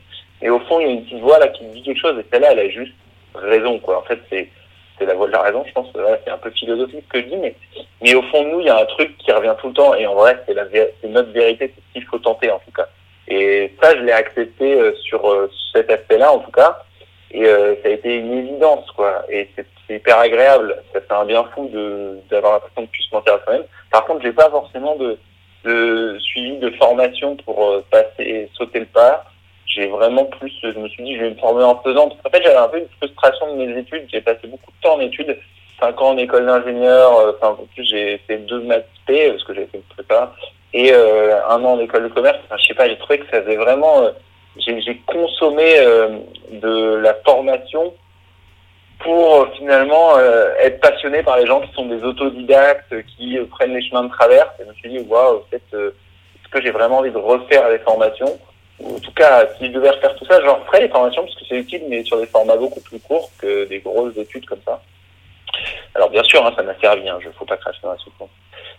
[0.43, 2.19] Et au fond, il y a une petite voix là qui me dit quelque chose,
[2.19, 2.95] et celle-là, elle a juste
[3.35, 3.99] raison, quoi.
[3.99, 4.49] En fait, c'est
[4.99, 5.65] c'est la voix de la raison.
[5.67, 7.55] Je pense c'est un peu philosophique ce que je dis, mais
[8.03, 9.95] mais au fond de nous, il y a un truc qui revient tout le temps,
[9.95, 12.89] et en vrai, c'est notre vérité, c'est ce qu'il faut tenter en tout cas.
[13.29, 16.83] Et ça, je l'ai accepté euh, sur euh, cet aspect-là, en tout cas.
[17.31, 19.23] Et euh, ça a été une évidence, quoi.
[19.29, 20.83] Et c'est hyper agréable.
[20.95, 21.71] Ça fait un bien fou
[22.31, 23.65] d'avoir l'impression de plus se mentir à soi-même.
[23.91, 25.19] Par contre, j'ai pas forcément de,
[25.65, 29.25] de suivi de formation pour passer, sauter le pas.
[29.69, 32.09] J'ai vraiment plus, je me suis dit, je vais me former en faisant.
[32.09, 34.07] Qu'en fait, j'avais un peu une frustration de mes études.
[34.13, 35.37] J'ai passé beaucoup de temps en études.
[35.81, 37.19] Cinq ans en école d'ingénieur.
[37.19, 40.33] Euh, enfin, en plus, j'ai fait deux maths P, parce que j'ai fait le prépa.
[40.75, 42.39] Et un an en école de commerce.
[42.45, 44.11] Enfin, je sais pas, j'ai trouvé que ça faisait vraiment
[44.59, 46.19] j'ai consommé euh,
[46.51, 47.95] de la formation
[49.01, 53.75] pour euh, finalement euh, être passionné par les gens qui sont des autodidactes, qui prennent
[53.75, 54.53] les chemins de travers.
[54.59, 57.79] Et je me suis dit, waouh, peut-être est-ce que j'ai vraiment envie de refaire les
[57.79, 58.39] formations?
[58.85, 61.45] En tout cas, si je devais refaire tout ça, j'en ferais les formations parce que
[61.49, 64.81] c'est utile, mais sur des formats beaucoup plus courts que des grosses études comme ça.
[65.95, 67.99] Alors bien sûr, hein, ça m'a servi, il hein, ne faut pas cracher dans la
[67.99, 68.13] soupe.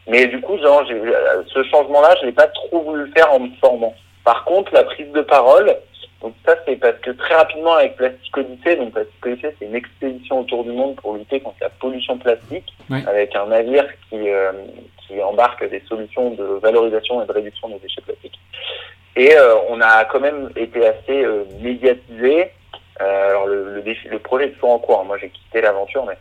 [0.08, 3.50] Mais du coup, genre, ce changement-là, je n'ai pas trop voulu le faire en me
[3.60, 3.94] formant.
[4.24, 5.76] Par contre, la prise de parole,
[6.22, 9.76] donc ça c'est parce que très rapidement avec Plastic Odyssey, donc Plastic Odyssey c'est une
[9.76, 12.74] expédition autour du monde pour lutter contre la pollution plastique,
[13.08, 14.52] avec un navire qui, euh,
[15.08, 18.40] qui embarque des solutions de valorisation et de réduction des déchets plastiques.
[19.16, 22.52] Et euh, on a quand même été assez euh, médiatisé.
[23.00, 25.00] alors le, le, défi, le projet est toujours en cours.
[25.00, 25.06] Hein.
[25.06, 26.18] Moi j'ai quitté l'aventure, mais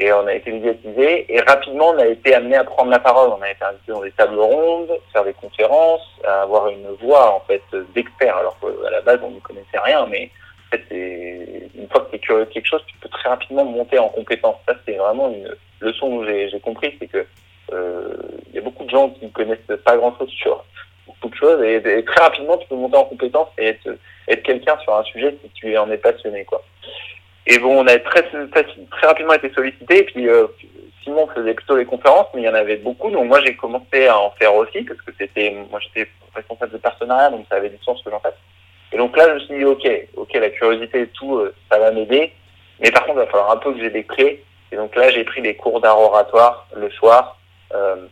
[0.00, 3.30] et on a été médiatisé et rapidement on a été amené à prendre la parole.
[3.36, 7.34] On a été invité dans des tables rondes, faire des conférences, à avoir une voix
[7.34, 7.62] en fait
[7.94, 8.36] d'expert.
[8.36, 10.30] Alors qu'à la base on ne connaissait rien, mais
[10.68, 13.64] en fait une fois que tu es curieux de quelque chose, tu peux très rapidement
[13.64, 14.56] monter en compétence.
[14.68, 17.26] Ça c'est vraiment une leçon que j'ai compris, c'est que
[17.72, 18.16] euh,
[18.48, 20.64] il y a beaucoup de gens qui ne connaissent pas grand chose sur
[21.08, 24.78] beaucoup de choses et, très rapidement tu peux monter en compétence et être, être quelqu'un
[24.78, 26.62] sur un sujet si tu en es passionné quoi.
[27.50, 30.00] Et bon, on a très, très rapidement été sollicité.
[30.00, 30.46] Et puis euh,
[31.02, 33.10] Simon faisait plutôt les conférences, mais il y en avait beaucoup.
[33.10, 36.76] Donc moi, j'ai commencé à en faire aussi parce que c'était, moi, j'étais responsable de
[36.76, 38.34] partenariat, donc ça avait du sens que j'en fasse.
[38.92, 41.78] Et donc là, je me suis dit, ok, ok, la curiosité et tout, euh, ça
[41.78, 42.32] va m'aider.
[42.80, 44.44] Mais par contre, il va falloir un peu que j'ai des clés.
[44.70, 47.37] Et donc là, j'ai pris des cours d'art oratoire le soir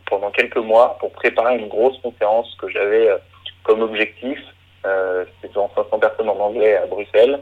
[0.05, 3.17] pendant quelques mois pour préparer une grosse conférence que j'avais euh,
[3.63, 4.39] comme objectif.
[4.85, 7.39] Euh, C'était devant 500 personnes en anglais à Bruxelles.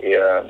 [0.00, 0.42] Et, euh,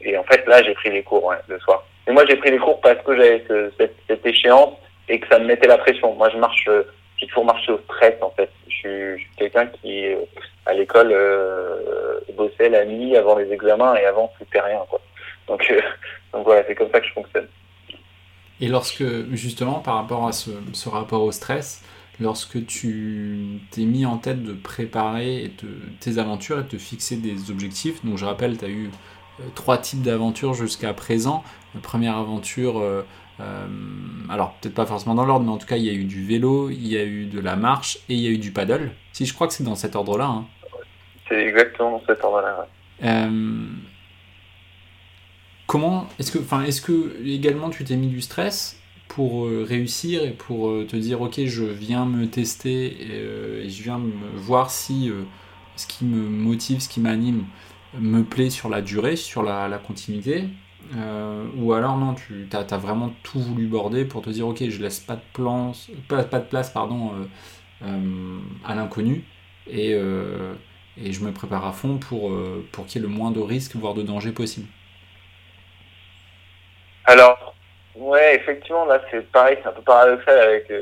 [0.00, 1.84] et en fait, là, j'ai pris les cours ouais, le soir.
[2.06, 3.44] Et moi, j'ai pris les cours parce que j'avais
[3.78, 4.74] cette, cette, échéance
[5.08, 6.14] et que ça me mettait la pression.
[6.14, 6.82] Moi, je marche, euh,
[7.16, 8.50] j'ai toujours marché au stress, en fait.
[8.68, 10.18] Je suis, suis quelqu'un qui, euh,
[10.66, 15.00] à l'école, euh, bossait la nuit avant les examens et avant, c'était rien, quoi.
[15.46, 15.80] Donc, euh,
[16.32, 17.48] donc voilà, c'est comme ça que je fonctionne.
[18.60, 21.82] Et lorsque, justement, par rapport à ce, ce rapport au stress,
[22.20, 25.52] lorsque tu t'es mis en tête de préparer
[26.00, 28.90] tes aventures et de te fixer des objectifs, donc je rappelle, tu as eu
[29.40, 31.42] euh, trois types d'aventures jusqu'à présent.
[31.74, 33.02] La première aventure, euh,
[33.40, 33.66] euh,
[34.28, 36.24] alors peut-être pas forcément dans l'ordre, mais en tout cas il y a eu du
[36.24, 38.92] vélo, il y a eu de la marche et il y a eu du paddle.
[39.12, 40.26] Si je crois que c'est dans cet ordre-là.
[40.26, 40.46] Hein.
[41.28, 42.66] C'est exactement dans cet ordre-là.
[45.66, 50.32] Comment est-ce que, enfin, est-ce que également tu t'es mis du stress pour réussir et
[50.32, 55.10] pour te dire ok je viens me tester et, et je viens me voir si
[55.76, 57.44] ce qui me motive, ce qui m'anime,
[57.98, 60.44] me plaît sur la durée, sur la, continuité
[60.96, 64.82] euh, Ou alors non, tu as, vraiment tout voulu border pour te dire ok, je
[64.82, 65.22] laisse pas de,
[66.08, 67.24] pas, de place pardon, euh,
[67.84, 69.24] euh, à l'inconnu
[69.66, 72.32] et, et, je me prépare à fond pour,
[72.70, 74.66] pour qu'il y ait le moins de risques, voire de danger possible
[77.06, 77.54] Alors,
[77.96, 80.72] ouais, effectivement, là c'est pareil, c'est un peu paradoxal avec.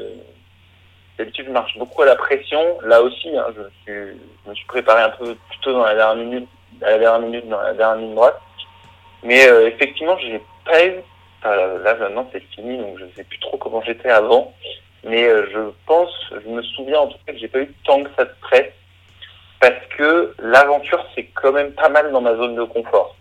[1.19, 2.81] D'habitude, je marche beaucoup à la pression.
[2.83, 6.25] Là aussi, hein, je, suis, je me suis préparé un peu plutôt dans la dernière
[6.25, 6.49] minute
[6.81, 8.41] à la dernière minute dans la dernière ligne droite.
[9.23, 10.95] Mais euh, effectivement, j'ai pas eu.
[11.45, 14.53] là maintenant c'est fini, donc je sais plus trop comment j'étais avant.
[15.05, 18.03] Mais euh, je pense, je me souviens en tout cas que j'ai pas eu tant
[18.03, 18.73] que ça de stress
[19.61, 23.17] parce que l'aventure c'est quand même pas mal dans ma zone de confort.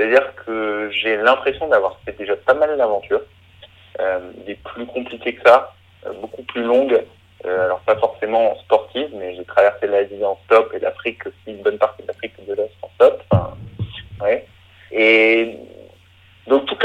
[0.00, 3.20] C'est-à-dire que j'ai l'impression d'avoir fait déjà pas mal d'aventures,
[4.00, 5.74] euh, des plus compliquées que ça,
[6.06, 7.02] euh, beaucoup plus longues.
[7.44, 11.78] alors pas forcément sportives, mais j'ai traversé l'Asie en stop et l'Afrique aussi, une bonne
[11.78, 12.70] partie de l'Afrique de l'Est
[14.22, 14.46] ouais.
[14.92, 15.56] Et
[16.46, 16.80] donc toutes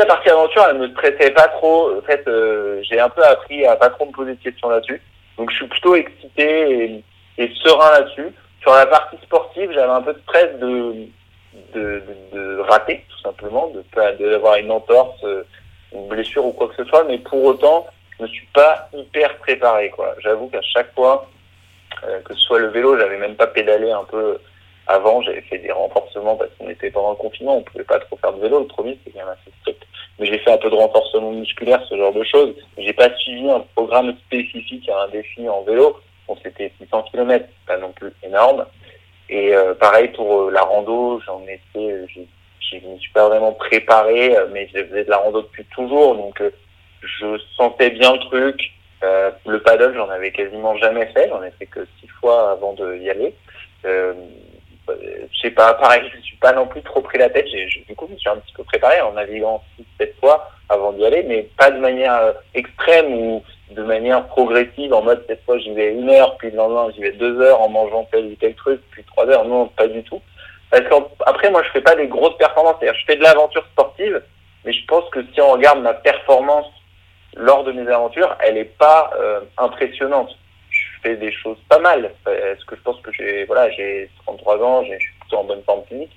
[0.56, 1.97] blessure, elle me stressait pas trop.
[1.97, 5.01] En fait, euh, j'ai un peu appris à pas trop me poser de questions là-dessus.
[5.38, 7.04] Donc, je suis plutôt excité
[7.38, 8.34] et, serein là-dessus.
[8.62, 11.08] Sur la partie sportive, j'avais un peu de stress de,
[11.73, 13.83] de, de, rater, tout simplement, de
[14.29, 15.43] d'avoir une entorse, euh,
[15.93, 17.03] une blessure ou quoi que ce soit.
[17.05, 17.87] Mais pour autant,
[18.17, 19.89] je ne suis pas hyper préparé.
[19.89, 20.15] quoi.
[20.19, 21.29] J'avoue qu'à chaque fois,
[22.03, 24.39] euh, que ce soit le vélo, j'avais même pas pédalé un peu
[24.87, 28.17] avant, j'avais fait des renforcements parce qu'on était pendant le confinement, on pouvait pas trop
[28.17, 29.81] faire de vélo, le premier c'est quand même assez strict.
[30.19, 32.53] Mais j'ai fait un peu de renforcement musculaire, ce genre de choses.
[32.77, 35.99] J'ai pas suivi un programme spécifique à un défi en vélo.
[36.27, 38.65] Bon, c'était 600 km, pas non plus énorme.
[39.29, 43.53] Et euh, pareil pour euh, la rando, j'en ai fait, je me suis pas vraiment
[43.53, 46.41] préparé, mais je faisais de la rando depuis toujours, donc
[47.01, 48.71] je sentais bien le truc.
[49.03, 51.29] Euh, le paddle, j'en avais quasiment jamais fait.
[51.29, 53.33] J'en ai fait que six fois avant d'y aller.
[53.85, 54.13] Euh,
[54.88, 57.47] je sais pas, pareil, je ne suis pas non plus trop pris la tête.
[57.47, 60.49] J'ai, du coup, je me suis un petit peu préparé en naviguant six, sept fois
[60.69, 65.23] avant d'y aller, mais pas de manière euh, extrême ou de manière progressive, en mode
[65.28, 68.08] cette fois j'y vais une heure, puis le lendemain j'y vais deux heures en mangeant
[68.12, 69.45] tel ou tel truc, puis trois heures.
[69.45, 70.21] Non, pas du tout.
[70.71, 72.75] Parce qu'après, moi, je fais pas des grosses performances.
[72.80, 74.21] C'est-à-dire, je fais de l'aventure sportive,
[74.63, 76.67] mais je pense que si on regarde ma performance
[77.36, 80.36] lors de mes aventures, elle est pas euh, impressionnante.
[80.69, 82.12] Je fais des choses pas mal.
[82.28, 85.63] Est-ce que je pense que j'ai voilà, j'ai 33 ans, je suis plutôt en bonne
[85.63, 86.12] forme clinique,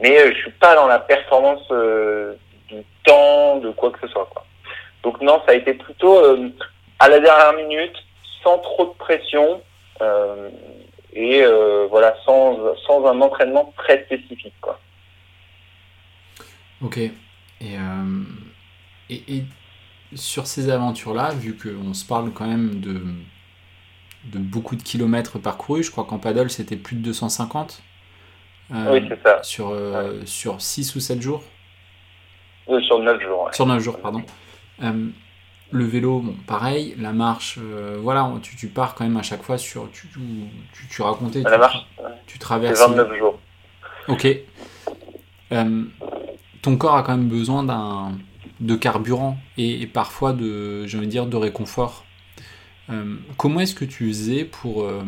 [0.00, 2.34] mais euh, je suis pas dans la performance euh,
[2.68, 4.28] du temps, de quoi que ce soit.
[4.32, 4.44] Quoi.
[5.02, 6.18] Donc non, ça a été plutôt
[6.98, 7.96] à la dernière minute,
[8.42, 9.62] sans trop de pression
[11.12, 11.44] et
[11.88, 14.54] voilà, sans, sans un entraînement très spécifique.
[14.60, 14.78] Quoi.
[16.82, 16.98] Ok.
[16.98, 17.12] Et,
[19.10, 19.44] et, et
[20.14, 23.00] sur ces aventures-là, vu qu'on se parle quand même de,
[24.24, 27.82] de beaucoup de kilomètres parcourus, je crois qu'en paddle c'était plus de 250
[28.72, 29.42] euh, Oui, c'est ça.
[29.42, 31.42] Sur, euh, sur 6 ou 7 jours?
[32.66, 33.50] Oui, sur 9 jours.
[33.52, 34.22] Sur 9 jours, pardon.
[35.74, 37.58] Euh, le vélo, bon, pareil, la marche,
[38.00, 39.90] voilà, tu, tu, pars quand même à chaque fois sur.
[39.92, 40.20] Tu, tu,
[40.88, 41.42] tu racontais.
[41.42, 41.86] La tu, marche,
[42.26, 42.80] tu traverses.
[42.80, 43.38] 29 jours.
[44.08, 44.28] Ok.
[46.62, 48.12] ton corps a quand même besoin d'un
[48.60, 52.04] de carburant et, parfois de, j'ai dire, de réconfort.
[52.90, 55.02] Euh, comment est-ce que tu faisais pour euh,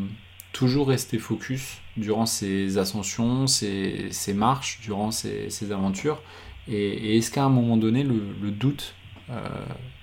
[0.52, 6.22] toujours rester focus durant ces ascensions, ces, ces marches, durant ces, ces aventures?
[6.68, 8.94] Et, est-ce qu'à un moment donné, le, doute
[9.30, 9.40] euh,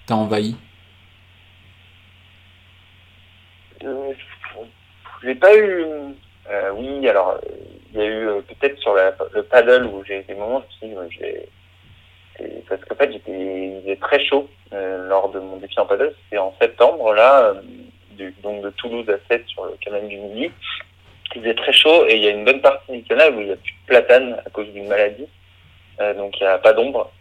[0.05, 0.55] t'a envahi
[5.23, 5.85] J'ai pas eu.
[6.75, 7.39] oui, alors
[7.93, 10.87] il y a eu peut-être sur le paddle où j'ai des moments, je
[12.67, 16.13] parce qu'en fait, il faisait très chaud euh, lors de mon défi en paddle.
[16.23, 17.61] C'était en septembre, là, euh,
[18.11, 20.51] du, donc de Toulouse à 7 sur le canal du Midi.
[21.35, 23.47] Il faisait très chaud et il y a une bonne partie du canal où il
[23.47, 25.27] n'y a plus de platane à cause d'une maladie.
[25.99, 27.11] Euh, donc il n'y a pas d'ombre.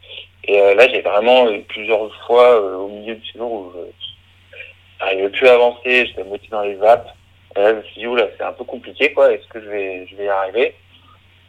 [0.45, 5.49] Et là, j'ai vraiment eu plusieurs fois au milieu du séjour où je n'arrivais plus
[5.49, 7.09] à avancer, j'étais moitié dans les vapes.
[7.57, 9.33] Et là, je me suis dit, là, c'est un peu compliqué, quoi.
[9.33, 10.75] Est-ce que je vais, je vais y arriver?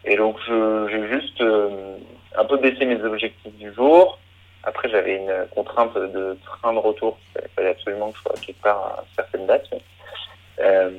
[0.06, 4.20] Et donc, j'ai juste un peu baissé mes objectifs du jour.
[4.64, 7.18] Après, j'avais une contrainte de train de retour.
[7.36, 9.70] Il fallait absolument que je sois quelque part à certaines dates.
[10.60, 10.90] Euh,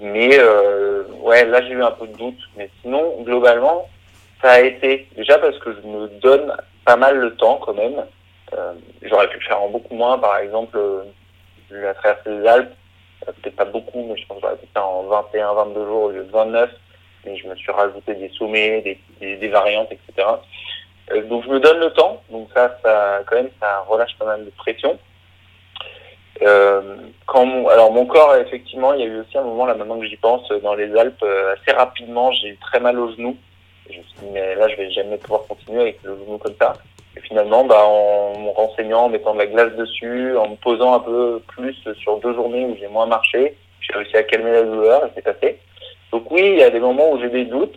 [0.00, 2.38] mais euh, ouais, là, j'ai eu un peu de doute.
[2.56, 3.88] Mais sinon, globalement,
[4.40, 8.04] ça a été déjà parce que je me donne pas mal le temps quand même.
[8.54, 10.18] Euh, J'aurais pu le faire en beaucoup moins.
[10.18, 11.02] Par exemple, euh,
[11.70, 12.74] la traversée des Alpes,
[13.26, 16.02] euh, peut-être pas beaucoup, mais je pense que j'aurais pu faire en 21, 22 jours
[16.02, 16.70] au lieu de 29
[17.24, 20.28] mais je me suis rajouté des sommets, des, des, variantes, etc.
[21.10, 24.26] Euh, donc je me donne le temps, donc ça, ça quand même, ça relâche pas
[24.26, 24.98] mal de pression.
[26.42, 29.74] Euh, quand mon, alors mon corps, effectivement, il y a eu aussi un moment là
[29.74, 33.12] maintenant que j'y pense, dans les Alpes, euh, assez rapidement, j'ai eu très mal au
[33.12, 33.36] genou.
[33.92, 36.54] Je me suis dit mais là je vais jamais pouvoir continuer avec le genou comme
[36.60, 36.74] ça.
[37.16, 40.94] Et finalement, bah, en me renseignant, en mettant de la glace dessus, en me posant
[40.94, 44.62] un peu plus sur deux journées où j'ai moins marché, j'ai réussi à calmer la
[44.62, 45.58] douleur et c'est passé.
[46.10, 47.76] Donc oui, il y a des moments où j'ai des doutes,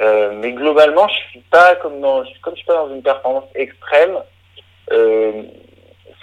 [0.00, 3.44] euh, mais globalement, je suis pas comme dans, comme je suis pas dans une performance
[3.54, 4.16] extrême.
[4.90, 5.42] Euh,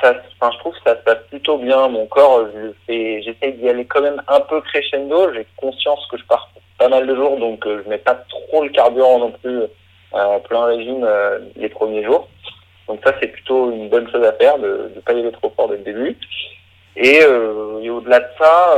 [0.02, 1.88] ça, je trouve que ça se passe plutôt bien.
[1.90, 2.48] Mon corps,
[2.88, 5.34] j'essaie d'y aller quand même un peu crescendo.
[5.34, 8.64] J'ai conscience que je pars pas mal de jours, donc euh, je mets pas trop
[8.64, 9.62] le carburant non plus
[10.12, 12.28] en plein régime euh, les premiers jours.
[12.88, 15.52] Donc ça, c'est plutôt une bonne chose à faire, de ne pas y aller trop
[15.56, 16.18] fort dès le début.
[16.96, 18.76] Et, euh, au-delà de ça,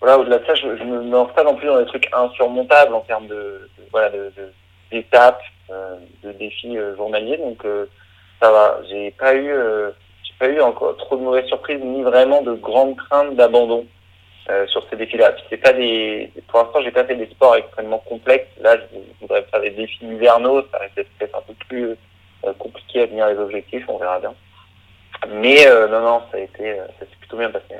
[0.00, 2.94] voilà, au-delà de ça, je, ne me lance pas non plus dans des trucs insurmontables
[2.94, 4.10] en termes de, voilà,
[4.90, 7.38] d'étapes, euh, de défis euh, journaliers.
[7.38, 7.86] Donc euh,
[8.40, 8.80] ça va.
[8.90, 9.50] J'ai pas eu,
[10.22, 13.86] j'ai pas eu encore trop de mauvaises surprises ni vraiment de grandes craintes d'abandon
[14.68, 15.34] sur ces défis-là.
[15.48, 18.46] C'est pas des, pour l'instant, j'ai pas fait des sports extrêmement complexes.
[18.60, 20.62] Là, je voudrais faire des défis hivernaux.
[20.70, 21.96] Ça risque d'être peut-être un peu plus
[22.58, 24.34] compliqué à tenir les objectifs, on verra bien.
[25.30, 27.74] Mais non, non, ça a été, ça s'est plutôt bien passé.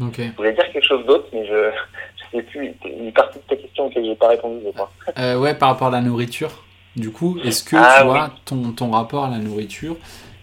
[0.00, 0.14] Ok.
[0.18, 1.54] Je voulais dire quelque chose d'autre, mais je
[2.36, 2.74] ne sais plus.
[2.84, 4.90] Une partie de ta question auquel je n'ai pas répondu, je crois.
[5.38, 6.50] ouais, par rapport à la nourriture.
[6.96, 9.96] Du coup, est-ce que Ah, tu vois ton, ton rapport à la nourriture,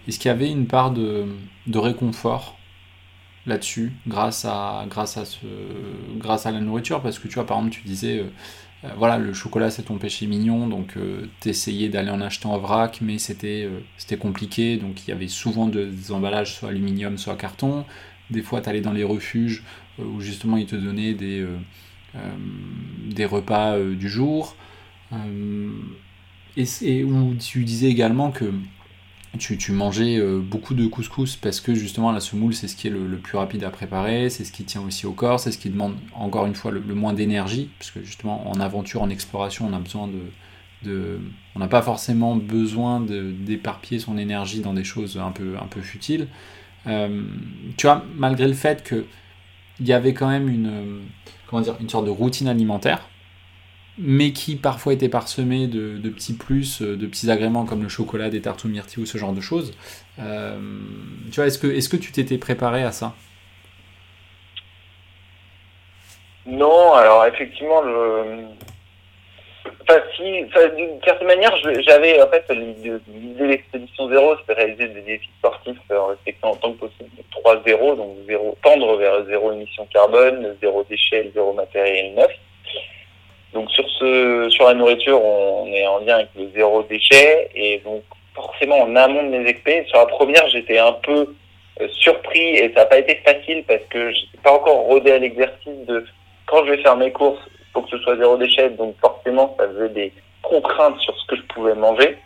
[0.08, 1.26] est-ce qu'il y avait une part de,
[1.66, 2.55] de réconfort?
[3.46, 4.86] Là-dessus grâce à,
[6.44, 8.24] la nourriture Parce que tu vois, par exemple, tu disais, euh,
[8.84, 12.58] euh, voilà, le chocolat c'est ton péché mignon, donc euh, t'essayais d'aller en acheter en
[12.58, 16.70] vrac, mais c'était euh, c'était compliqué, donc il y avait souvent de- des emballages soit
[16.70, 17.84] aluminium, soit carton.
[18.30, 19.62] Des fois, t'allais dans les refuges
[19.98, 21.46] où justement ils te donnaient des,
[23.24, 24.56] repas du jour.
[26.56, 28.52] Et, et où tu disais également que
[29.36, 32.90] tu, mangeais euh, beaucoup de couscous parce que justement la semoule c'est ce qui est
[32.90, 35.70] le, plus rapide à préparer, c'est ce qui tient aussi au corps, c'est ce qui
[35.70, 39.74] demande encore une fois le, moins d'énergie parce que justement en aventure, en exploration, on
[39.74, 41.20] a besoin de, de
[41.54, 45.80] on n'a pas forcément besoin d'éparpiller son énergie dans des choses un peu un peu
[45.80, 46.28] futiles.
[46.86, 47.22] Euh,
[47.76, 49.06] tu vois, malgré le fait que
[49.80, 51.00] il y avait quand même une euh,
[51.48, 53.08] comment dire une sorte de routine alimentaire
[53.98, 58.28] mais qui parfois était parsemé de, petits plus, euh, de petits agréments comme le chocolat,
[58.28, 59.72] des tartes aux myrtilles ou ce genre de choses.
[60.18, 60.58] Euh,
[61.30, 63.14] tu vois, est-ce que, est-ce que tu t'étais préparé à ça?
[66.46, 68.44] Non, alors effectivement, je...
[69.88, 71.52] Enfin, si, d'une certaine manière,
[71.86, 76.72] j'avais en fait l'idée de l'expédition zéro, c'était réaliser des défis sportifs en respectant autant
[76.72, 82.14] que possible trois zéros, donc zéro, tendre vers zéro émission carbone, zéro déchet, zéro matériel
[82.14, 82.32] neuf.
[83.52, 87.80] Donc sur ce, sur la nourriture, on est en lien avec le zéro déchet et
[87.84, 88.02] donc
[88.34, 89.84] forcément en amont de mes expés.
[89.88, 91.34] Sur la première, j'étais un peu
[91.80, 95.18] euh, surpris et ça n'a pas été facile parce que j'étais pas encore rodé à
[95.18, 96.04] l'exercice de
[96.46, 99.54] quand je vais faire mes courses, il faut que ce soit zéro déchet, donc forcément
[99.58, 102.16] ça faisait des contraintes sur ce que je pouvais manger.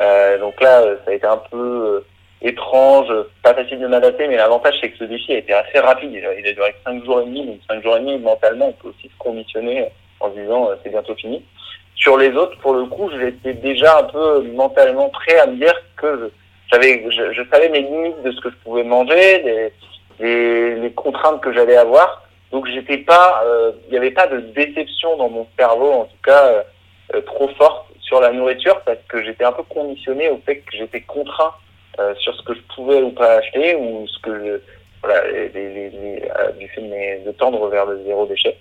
[0.00, 2.06] Euh, donc là, euh, ça a été un peu euh,
[2.42, 3.08] étrange,
[3.42, 6.12] pas facile de m'adapter, mais l'avantage c'est que ce défi a été assez rapide.
[6.12, 8.72] Il a, duré que 5 jours et demi, donc 5 jours et demi mentalement, on
[8.72, 9.88] peut aussi se conditionner
[10.26, 11.42] en se disant euh, c'est bientôt fini.
[11.94, 15.74] Sur les autres, pour le coup, j'étais déjà un peu mentalement prêt à me dire
[15.96, 16.30] que
[16.72, 19.72] je- je, savais mes limites de ce que je pouvais manger,
[20.20, 22.22] les, les, contraintes que j'allais avoir.
[22.52, 26.22] Donc j'étais pas, euh, il n'y avait pas de déception dans mon cerveau, en tout
[26.24, 26.62] cas euh,
[27.14, 30.76] euh, trop forte sur la nourriture, parce que j'étais un peu conditionné au fait que
[30.76, 31.54] j'étais contraint
[31.98, 34.60] euh, sur ce que je pouvais ou pas acheter, ou ce que je,
[35.02, 38.56] voilà, euh, du fait de tendre vers le zéro déchet.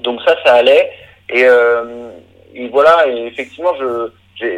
[0.00, 0.92] Donc ça, ça allait.
[1.30, 2.10] Et, euh,
[2.54, 4.10] et voilà, et effectivement, je,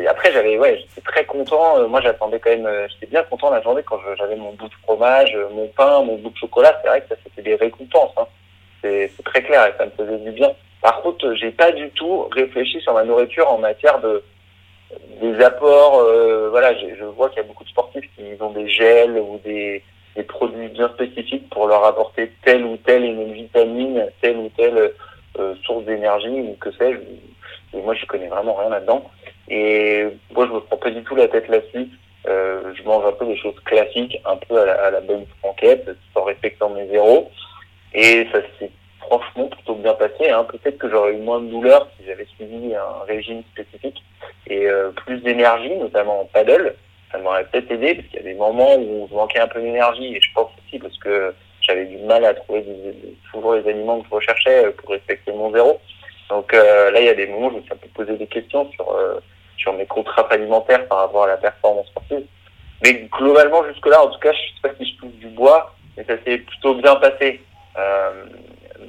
[0.09, 1.79] après j'avais, ouais, j'étais très content.
[1.79, 4.69] Euh, moi, j'attendais quand même, euh, j'étais bien content la journée quand j'avais mon bout
[4.69, 6.79] de fromage, euh, mon pain, mon bout de chocolat.
[6.83, 8.13] C'est vrai que ça, c'était des récompenses.
[8.17, 8.27] Hein.
[8.83, 10.53] C'est, très clair et ça me faisait du bien.
[10.81, 14.23] Par contre, j'ai pas du tout réfléchi sur ma nourriture en matière de
[15.21, 15.99] des apports.
[15.99, 19.41] euh, voilà, je vois qu'il y a beaucoup de sportifs qui ont des gels ou
[19.45, 19.83] des,
[20.15, 24.93] des produits bien spécifiques pour leur apporter telle ou telle une vitamine, telle ou telle
[25.65, 26.99] source d'énergie ou que sais-je.
[27.77, 29.05] Et moi, je connais vraiment rien là-dedans.
[29.49, 31.89] Et moi, je me prends pas du tout la tête là-dessus.
[32.29, 36.25] Euh, je mange un peu des choses classiques, un peu à la, bonne franquette, en
[36.25, 37.31] respectant mes zéros.
[37.95, 38.71] Et ça s'est
[39.01, 40.31] franchement plutôt bien passé.
[40.31, 40.45] Hein.
[40.45, 44.03] Peut-être que j'aurais eu moins de douleur si j'avais suivi un régime spécifique
[44.49, 46.75] et euh, plus d'énergie, notamment en paddle.
[47.13, 49.61] Ça m'aurait peut-être aidé parce qu'il y a des moments où je manquais un peu
[49.61, 51.33] d'énergie et je pense aussi parce que
[51.67, 52.65] j'avais du mal à trouver
[53.33, 55.81] toujours les aliments que je recherchais euh, pour respecter mon zéro.
[56.29, 58.71] Donc euh, là, il y a des moments où je me suis posé des questions
[58.73, 59.21] sur euh,
[59.57, 62.27] sur mes contraintes alimentaires par rapport à la performance sportive.
[62.85, 66.05] Mais globalement, jusque-là, en tout cas, je sais pas si je touche du bois, mais
[66.05, 67.41] ça s'est plutôt bien passé,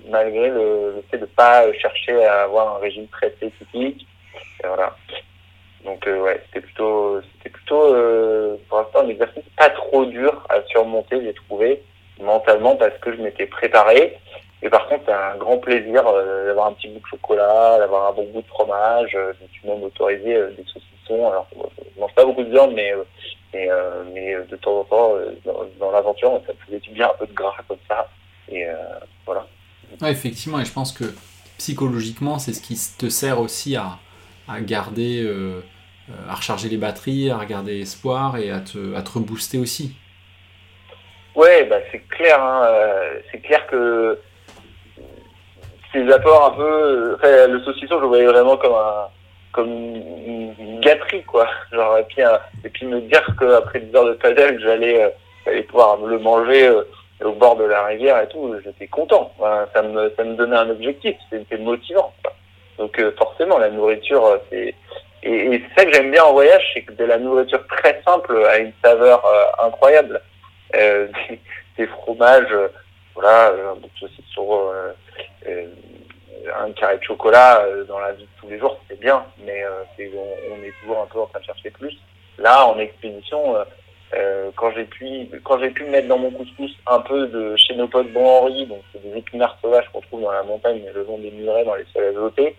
[0.10, 4.06] malgré le, fait de pas chercher à avoir un régime très spécifique.
[4.62, 4.93] Et voilà.
[5.86, 7.95] Donc ouais, c'était plutôt, c'était plutôt
[8.67, 11.82] pour l'instant un exercice pas trop dur à surmonter, j'ai trouvé
[12.27, 14.17] mentalement parce que je m'étais préparé.
[14.61, 18.09] Et par contre, c'est un grand plaisir euh, d'avoir un petit bout de chocolat, d'avoir
[18.09, 19.13] un bon bout de fromage.
[19.15, 21.29] Euh, je me suis même autorisé euh, des saucissons.
[21.29, 21.63] Alors, euh,
[21.95, 22.91] je mange pas beaucoup de viande, mais
[23.53, 23.69] mais,
[24.13, 25.13] mais de temps en temps,
[25.45, 28.10] dans, dans l'aventure, ça me faisait du bien un peu de gras comme ça.
[28.52, 28.65] Et
[29.25, 29.47] voilà.
[30.02, 31.06] Ouais, effectivement, et je pense que
[31.58, 33.99] psychologiquement, c'est ce qui te sert aussi à,
[34.49, 35.25] à garder,
[36.29, 39.95] à recharger les batteries, à regarder espoir et à te, à te rebooster aussi.
[41.33, 41.79] Ouais, bah
[42.17, 42.41] clair.
[42.41, 44.19] Hein, euh, c'est clair que
[45.93, 49.07] ces apports un peu, enfin, le saucisson, je le voyais vraiment comme un,
[49.53, 51.47] comme une, gâterie, quoi.
[51.71, 55.09] Genre et puis, me dire qu'après 10 heures de paddle, j'allais, euh,
[55.63, 56.83] pouvoir le manger euh,
[57.23, 59.31] au bord de la rivière et tout, j'étais content.
[59.73, 62.13] Ça me, donnait un objectif, c'était motivant.
[62.77, 64.75] Donc euh, forcément, la nourriture, euh, c'est
[65.23, 68.45] et, c'est ça que j'aime bien en voyage, c'est que de la nourriture très simple
[68.45, 69.23] a une saveur
[69.59, 70.21] incroyable.
[71.78, 72.56] des, fromages,
[73.15, 74.71] voilà, un bout de saucisson,
[75.46, 79.63] un carré de chocolat dans la vie de tous les jours, c'est bien, mais
[80.00, 81.98] on, est toujours un peu en train de chercher plus.
[82.38, 83.56] Là, en expédition,
[84.13, 88.13] euh, quand j'ai pu quand j'ai pu mettre dans mon couscous un peu de chénopodes
[88.13, 91.32] bon Henri, donc c'est des épinards sauvages qu'on trouve dans la montagne le long des
[91.32, 92.56] murets dans les sols azotés,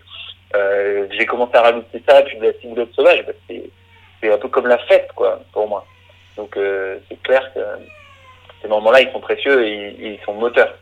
[0.55, 4.67] euh, j'ai commencé à rajouter ça puis de la ciboulette sauvage, c'est un peu comme
[4.67, 5.83] la fête quoi pour moi.
[6.37, 7.59] Donc euh, c'est clair que
[8.61, 10.75] ces moments-là ils sont précieux et, ils sont moteurs.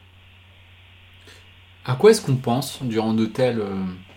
[1.85, 3.61] À quoi est-ce qu'on pense durant de telles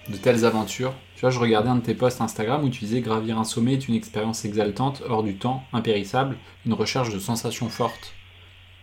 [0.09, 0.93] de telles aventures?
[1.15, 3.75] Tu vois, je regardais un de tes posts Instagram où tu disais gravir un sommet
[3.75, 6.37] est une expérience exaltante, hors du temps, impérissable,
[6.67, 8.15] une recherche de sensations fortes.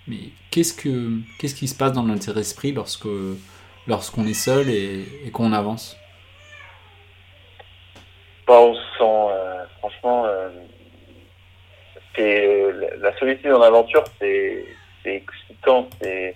[0.07, 3.07] Mais qu'est-ce que qu'est-ce qui se passe dans notre esprit lorsque
[3.88, 5.97] lorsqu'on est seul et, qu'on avance?
[8.47, 10.49] Bah, On sent, euh, franchement, euh,
[12.18, 14.65] la solitude en aventure, c'est
[15.05, 16.36] excitant, c'est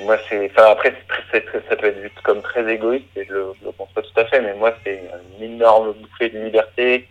[0.00, 0.94] moi c'est après
[1.32, 4.24] ça peut être vu comme très égoïste et je le, je le conçois tout à
[4.26, 5.02] fait mais moi c'est
[5.38, 7.08] une énorme bouffée de liberté.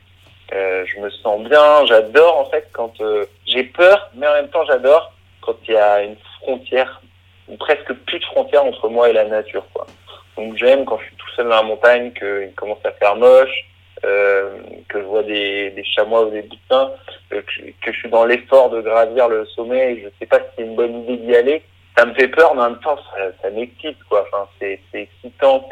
[0.54, 4.50] Euh, je me sens bien j'adore en fait quand euh, j'ai peur mais en même
[4.50, 7.02] temps j'adore quand il y a une frontière
[7.48, 9.88] ou presque plus de frontière entre moi et la nature quoi.
[10.36, 13.50] Donc j'aime quand je suis tout seul dans la montagne qu'il commence à faire moche
[13.50, 13.71] euh,
[14.02, 16.92] que je vois des, des chamois ou des butins,
[17.34, 17.42] euh,
[17.82, 20.64] que, je suis dans l'effort de gravir le sommet et je sais pas si c'est
[20.64, 21.64] une bonne idée d'y aller
[21.98, 24.26] ça me fait peur, mais en même temps, ça, ça m'excite, quoi.
[24.28, 25.68] Enfin, c'est, excitant,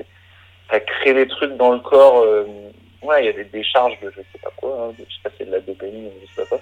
[0.70, 2.24] ça crée des trucs dans le corps.
[2.24, 2.46] Euh,
[3.02, 5.30] ouais, il y a des décharges de je sais pas quoi, hein, je sais pas
[5.38, 6.60] c'est de la dopamine, je sais pas quoi.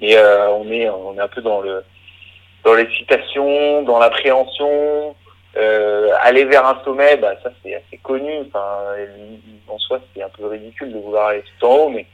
[0.00, 1.82] Mais euh, on est, on est un peu dans le,
[2.64, 5.16] dans l'excitation, dans l'appréhension.
[5.56, 8.32] Euh, aller vers un sommet, bah ça c'est assez connu.
[8.46, 8.94] Enfin,
[9.68, 12.06] en soi, c'est un peu ridicule de vouloir aller tout en haut, mais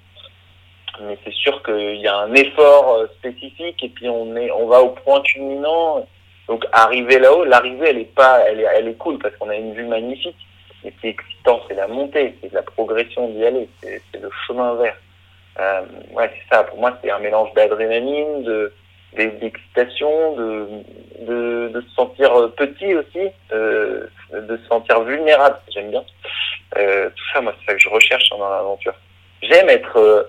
[1.00, 4.66] mais c'est sûr qu'il y a un effort euh, spécifique et puis on est, on
[4.66, 6.04] va au point culminant
[6.48, 9.54] donc arriver là-haut, l'arrivée elle est pas, elle est, elle est cool parce qu'on a
[9.54, 10.36] une vue magnifique.
[10.82, 14.30] Mais ce qui est excitant, c'est la montée, c'est la progression d'y aller, c'est le
[14.46, 14.96] chemin vert.
[15.60, 15.82] Euh,
[16.12, 16.64] ouais, c'est ça.
[16.64, 18.72] Pour moi, c'est un mélange d'adrénaline, de
[19.16, 20.68] d'excitation, de,
[21.20, 25.58] de, de se sentir petit aussi, euh, de se sentir vulnérable.
[25.72, 26.04] J'aime bien.
[26.76, 28.94] Euh, tout ça, moi, c'est ça que je recherche dans l'aventure.
[29.42, 30.22] J'aime être euh,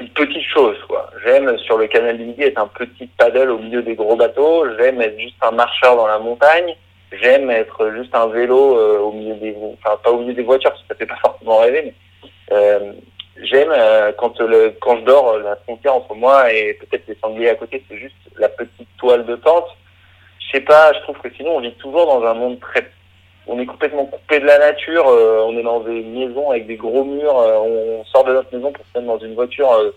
[0.00, 1.10] une petite chose, quoi.
[1.24, 4.66] J'aime sur le canal du Midi être un petit paddle au milieu des gros bateaux.
[4.78, 6.76] J'aime être juste un marcheur dans la montagne.
[7.12, 10.70] J'aime être juste un vélo euh, au milieu des, enfin pas au milieu des voitures
[10.70, 11.94] parce que ça fait pas forcément rêver, mais
[12.52, 12.92] euh,
[13.42, 17.50] j'aime euh, quand le quand je dors la frontière entre moi et peut-être les sangliers
[17.50, 19.68] à côté, c'est juste la petite toile de tente.
[20.38, 22.86] Je sais pas, je trouve que sinon on vit toujours dans un monde très
[23.46, 25.06] on est complètement coupé de la nature.
[25.08, 27.38] Euh, on est dans des maisons avec des gros murs.
[27.38, 29.90] Euh, on sort de notre maison pour se mettre dans une voiture euh,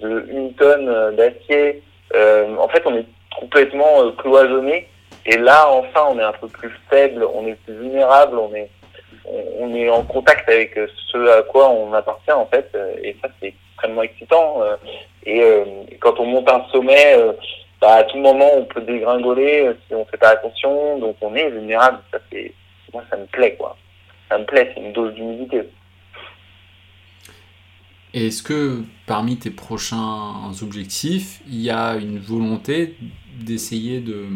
[0.00, 1.82] de une tonne d'acier.
[2.14, 3.06] en fait, on est
[3.38, 4.88] complètement cloisonné.
[5.26, 8.68] Et là, enfin, on est un peu plus faible, on est plus vulnérable, on est,
[9.26, 10.78] on, est en contact avec
[11.10, 12.70] ce à quoi on appartient en fait.
[13.02, 14.60] Et ça, c'est extrêmement excitant.
[15.26, 15.42] Et,
[16.00, 17.16] quand on monte un sommet,
[17.80, 20.98] bah, à tout moment, on peut dégringoler si on fait pas attention.
[20.98, 22.00] Donc, on est vulnérable.
[22.12, 22.52] Ça, c'est
[22.94, 23.76] moi, ça me plaît, quoi.
[24.30, 25.68] Ça me plaît, c'est une dose d'humidité.
[28.14, 32.96] Est-ce que parmi tes prochains objectifs, il y a une volonté
[33.40, 34.28] d'essayer de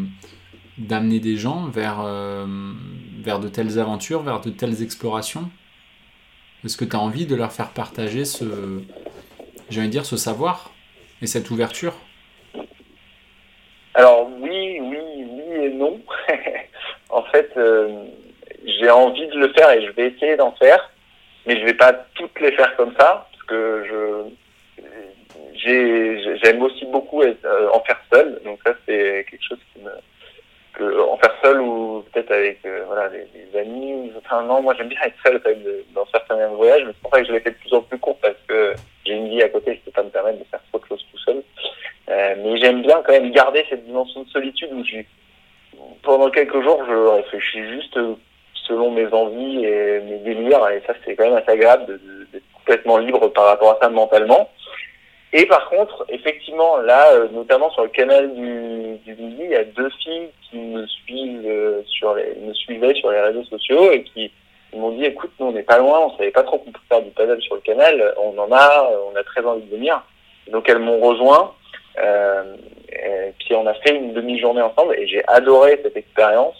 [0.79, 2.45] d'amener des gens vers, euh,
[3.21, 5.49] vers de telles aventures, vers de telles explorations?
[6.65, 8.81] Est-ce que tu as envie de leur faire partager ce,
[9.69, 10.71] j'ai dire, ce savoir
[11.21, 11.93] et cette ouverture?
[13.93, 15.99] Alors oui, oui, oui et non.
[17.09, 18.05] en fait, euh,
[18.65, 20.91] j'ai envie de le faire et je vais essayer d'en faire,
[21.45, 24.29] mais je vais pas toutes les faire comme ça parce que je
[25.65, 29.91] j'aime aussi beaucoup euh, en faire seul, donc ça c'est quelque chose qui me
[30.81, 34.11] en faire seul ou peut-être avec euh, voilà des, amis.
[34.17, 35.63] Enfin non, moi j'aime bien être seul quand même,
[35.93, 37.97] dans certains voyages, mais c'est pour ça que je l'ai fait de plus en plus
[37.97, 38.73] court parce que
[39.05, 41.05] j'ai une vie à côté, je peux pas me permettre de faire trop de choses
[41.11, 41.43] tout seul.
[42.09, 44.97] Euh, mais j'aime bien quand même garder cette dimension de solitude où je
[46.03, 47.97] pendant quelques jours je réfléchis juste
[48.69, 50.67] selon mes envies et mes délires.
[50.69, 51.99] Et ça, c'est quand même assez agréable
[52.31, 54.49] d'être complètement libre par rapport à ça mentalement.
[55.31, 59.55] Et par contre, effectivement, là, euh, notamment sur le canal du, du Midi, il y
[59.55, 63.91] a deux filles qui me suivent euh, sur les, me suivaient sur les réseaux sociaux
[63.91, 64.31] et qui
[64.73, 67.01] m'ont dit, écoute, nous on n'est pas loin, on savait pas trop qu'on pouvait faire
[67.01, 70.01] du paddle sur le canal, on en a, on a très envie de venir.
[70.51, 71.53] donc elles m'ont rejoint,
[71.99, 72.55] euh,
[72.91, 76.55] et puis on a fait une demi-journée ensemble et j'ai adoré cette expérience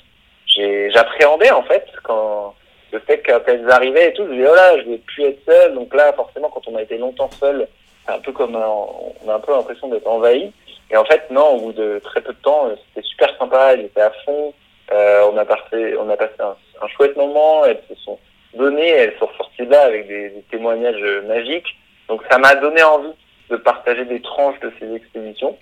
[0.89, 2.55] j'appréhendais en fait quand
[2.91, 5.39] le fait quand elles arrivaient et tout, je disais, oh là, je vais plus être
[5.45, 5.75] seul.
[5.75, 7.67] Donc là, forcément, quand on a été longtemps seul,
[8.09, 10.51] c'est un peu comme, on a un peu l'impression d'être envahi.
[10.91, 13.73] Et en fait, non, au bout de très peu de temps, euh, c'était super sympa,
[13.73, 14.53] elles étaient à fond.
[14.91, 17.63] Euh, on a passé, on a passé un, chouette moment.
[17.65, 18.17] Elles se sont
[18.55, 21.77] données, elles sont sorties de là avec des, témoignages magiques.
[22.07, 23.13] Donc ça m'a donné envie
[23.51, 25.55] de partager des tranches de ces expéditions.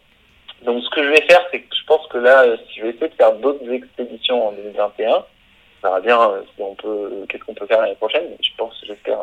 [0.63, 2.83] Donc ce que je vais faire, c'est que je pense que là, euh, si je
[2.83, 5.23] vais essayer de faire d'autres expéditions en 2021, on
[5.83, 8.27] verra bien euh, on peut, qu'est-ce qu'on peut faire l'année prochaine.
[8.41, 9.19] Je pense, j'espère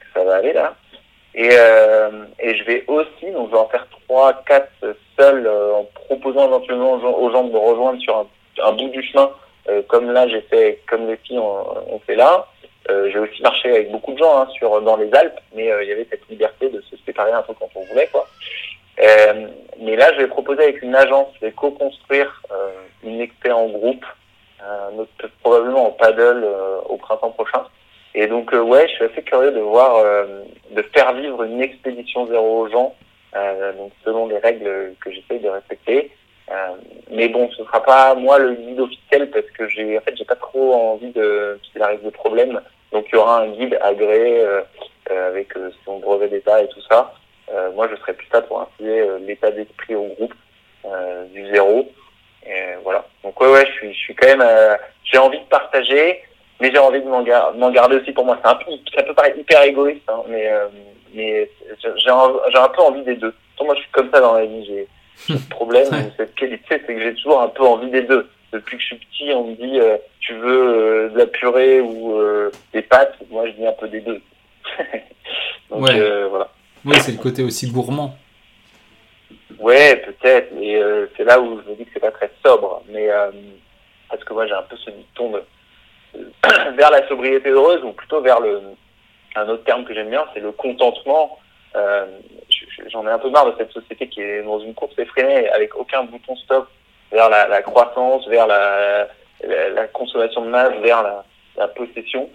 [0.00, 0.74] que ça va aller là.
[1.36, 5.84] Et, euh, et je vais aussi, donc je vais en faire trois, quatre seuls, en
[6.06, 8.26] proposant éventuellement aux gens, de me rejoindre sur
[8.64, 9.30] un, bout du chemin,
[9.88, 12.46] comme là j'ai fait, comme les filles ont, fait là.
[12.88, 15.92] j'ai aussi marché avec beaucoup de gens hein, sur dans les Alpes, mais il y
[15.92, 18.26] avait cette liberté de se séparer un peu quand on voulait, quoi.
[18.98, 19.48] Euh,
[19.80, 22.70] mais là, je vais proposer avec une agence, je vais co-construire euh,
[23.02, 24.04] une expé en groupe,
[24.62, 25.04] euh,
[25.42, 27.64] probablement en paddle euh, au printemps prochain.
[28.16, 30.02] Et donc, euh, ouais, je suis assez curieux de voir,
[30.70, 32.94] de faire vivre une expédition zéro aux gens,
[33.78, 36.10] donc selon les règles que j'essaye de respecter.
[37.10, 40.24] mais bon, ce sera pas moi le guide officiel parce que j'ai, en fait, j'ai
[40.24, 42.60] pas trop envie de qu'il arrive des problèmes.
[42.90, 44.42] Donc, il y aura un guide agréé
[45.10, 45.52] avec
[45.84, 47.12] son brevet d'état et tout ça.
[47.52, 50.34] Euh, moi, je serais plus là pour euh, l'état d'esprit au groupe
[50.84, 51.90] euh, du zéro.
[52.46, 53.04] Et voilà.
[53.22, 54.78] Donc ouais, ouais, je suis, je suis quand même.
[55.04, 56.22] j'ai envie de partager,
[56.60, 58.38] mais j'ai envie de m'en gar garder aussi pour moi.
[58.42, 60.50] C'est un peu, ça peut paraître hyper égoïste, hein, mais
[61.14, 61.50] mais
[61.80, 63.34] j'ai un, un, peu envie des deux.
[63.60, 64.66] Moi, je suis comme ça dans la vie.
[64.66, 65.86] J'ai ce problème,
[66.16, 68.28] cette qualité, c'est que j'ai toujours un peu envie des deux.
[68.52, 69.80] Depuis que je suis petit, on me dit
[70.20, 72.18] tu veux de la purée ou
[72.72, 73.16] des pâtes.
[73.30, 74.20] Moi, je dis un peu des deux.
[75.70, 76.48] Donc voilà.
[76.84, 78.16] Oui, c'est le côté aussi gourmand.
[79.58, 82.82] Ouais, peut-être, mais euh, c'est là où je me dis que c'est pas très sobre.
[82.88, 83.30] Mais euh,
[84.08, 85.42] parce que moi j'ai un peu ce dicton de,
[86.76, 88.60] vers la sobriété heureuse, ou plutôt vers le
[89.36, 91.38] un autre terme que j'aime bien, c'est le contentement.
[91.76, 92.06] Euh,
[92.90, 95.74] J'en ai un peu marre de cette société qui est dans une course effrénée avec
[95.76, 96.68] aucun bouton stop
[97.12, 99.08] vers la, croissance, vers la,
[99.42, 101.02] la, consommation de masse, vers
[101.56, 102.30] la, possession.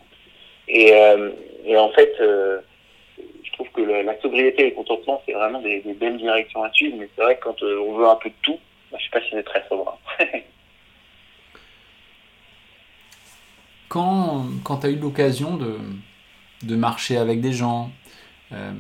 [0.68, 1.32] Et, euh,
[1.66, 2.60] et en fait, euh,
[3.44, 6.98] je trouve que la, sobriété et le contentement, c'est vraiment des, belles directions à suivre,
[7.00, 8.60] mais c'est vrai que quand on veut un peu de tout,
[8.92, 9.98] bah, je sais pas si c'est très sobre.
[13.92, 15.76] quand quand tu as eu l'occasion de,
[16.64, 17.92] de marcher avec des gens,
[18.54, 18.72] euh,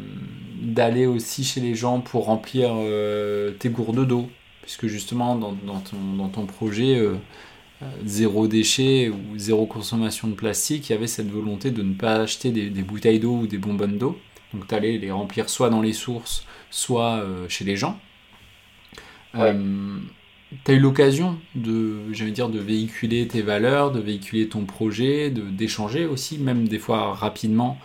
[0.61, 4.29] d'aller aussi chez les gens pour remplir euh, tes gourdes d'eau,
[4.61, 7.01] puisque justement dans, dans, ton, dans ton, projet
[8.05, 12.15] zéro déchet ou zéro consommation de plastique, il y avait cette volonté de ne pas
[12.15, 14.17] acheter des, des bouteilles d'eau ou des bonbonnes d'eau,
[14.53, 17.99] donc tu allais les remplir soit dans les sources, soit euh, chez les gens.
[19.35, 19.99] Euh,
[20.65, 26.05] tu as eu l'occasion de, dire, de véhiculer tes valeurs, de véhiculer ton projet, d'échanger
[26.05, 27.77] aussi, même des fois rapidement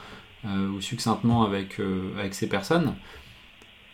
[0.44, 1.80] euh, ou succinctement avec,
[2.18, 2.94] avec ces personnes.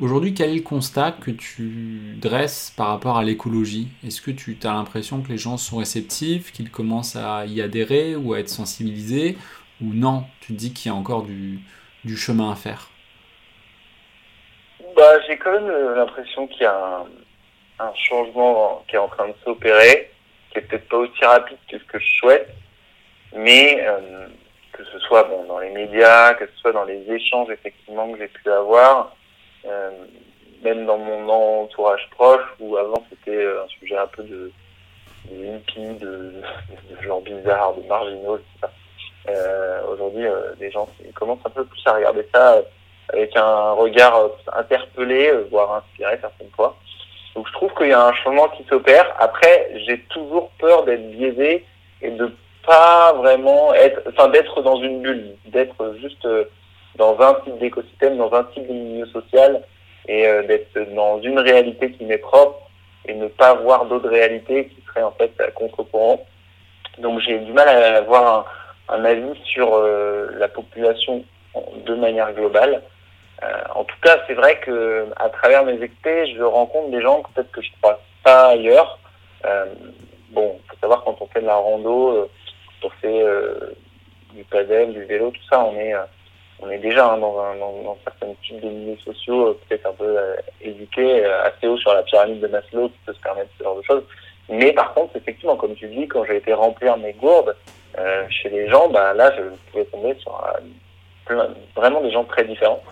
[0.02, 3.86] Aujourd'hui, quel est le constat que tu dresses par rapport à l'écologie?
[4.04, 8.16] Est-ce que tu as l'impression que les gens sont réceptifs, qu'ils commencent à y adhérer
[8.16, 9.38] ou à être sensibilisés
[9.80, 11.60] Ou non, tu te dis qu'il y a encore du,
[12.04, 12.90] du chemin à faire?
[14.96, 17.04] Bah, J'ai quand même euh, l'impression qu'il y a
[17.94, 20.10] changement qui est en train de s'opérer,
[20.50, 22.48] qui est peut-être pas aussi rapide que ce que je souhaite,
[23.34, 24.26] mais euh,
[24.72, 28.18] que ce soit bon, dans les médias, que ce soit dans les échanges effectivement que
[28.18, 29.14] j'ai pu avoir,
[29.66, 29.90] euh,
[30.62, 31.28] même dans mon
[31.62, 34.52] entourage proche, où avant c'était un sujet un peu de,
[35.30, 36.42] de de,
[36.90, 38.72] de, genre bizarre, de marginaux, etc.
[39.28, 40.26] Euh, Aujourd'hui,
[40.58, 42.60] les gens commencent un peu plus à regarder ça
[43.12, 46.76] avec un regard interpellé, voire inspiré certaines fois.
[47.34, 49.14] Donc je trouve qu'il y a un changement qui s'opère.
[49.18, 51.64] Après, j'ai toujours peur d'être biaisé
[52.02, 52.34] et de
[52.66, 56.26] pas vraiment être, enfin d'être dans une bulle, d'être juste
[56.96, 59.62] dans un type d'écosystème, dans un type de milieu social
[60.06, 62.70] et d'être dans une réalité qui m'est propre
[63.06, 66.24] et ne pas voir d'autres réalités qui seraient en fait contre-courant.
[66.98, 68.44] Donc j'ai du mal à avoir un,
[68.92, 71.24] un avis sur euh, la population
[71.86, 72.82] de manière globale.
[73.45, 77.22] Euh, en tout cas, c'est vrai que à travers mes expés, je rencontre des gens
[77.34, 78.99] peut-être que je ne crois pas ailleurs.
[79.45, 79.66] Euh,
[80.30, 82.30] bon, faut savoir quand on fait de la rando,
[82.80, 83.24] quand on fait
[84.34, 85.95] du paddle, du vélo, tout ça, on est
[86.64, 89.95] on est déjà hein, dans, un, dans, dans, certains types de milieux sociaux peut-être un
[89.95, 90.16] peu
[90.61, 93.82] éduqués, assez haut sur la pyramide de Maslow, qui peut se permettre ce genre de
[93.82, 94.05] choses.
[94.49, 97.57] Mais par contre, effectivement, comme tu dis, quand j'ai été remplir mes gourdes,
[97.99, 100.43] euh, chez les gens, bah, là, je pouvais tomber sur
[101.30, 102.82] euh, vraiment des gens très différents.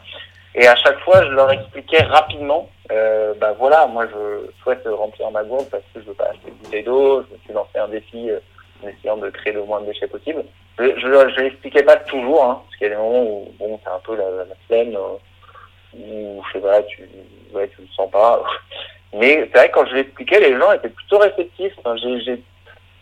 [0.54, 5.30] Et à chaque fois, je leur expliquais rapidement, euh, bah voilà, moi je souhaite remplir
[5.30, 7.78] ma gourde parce que je veux pas acheter de bouteille d'eau, je me suis lancé
[7.78, 8.40] un défi euh,
[8.82, 10.44] en essayant de créer le moins de déchets possible.
[10.78, 13.90] je, je, l'expliquais pas toujours, hein, parce qu'il y a des moments où bon, c'est
[13.90, 15.16] un peu la, la flemme, euh,
[15.94, 17.08] où je sais pas, tu,
[17.52, 18.42] ouais, tu le sens pas.
[19.12, 21.72] Mais c'est vrai quand je l'expliquais, les gens étaient plutôt réceptifs.
[21.78, 22.42] Enfin, j'ai,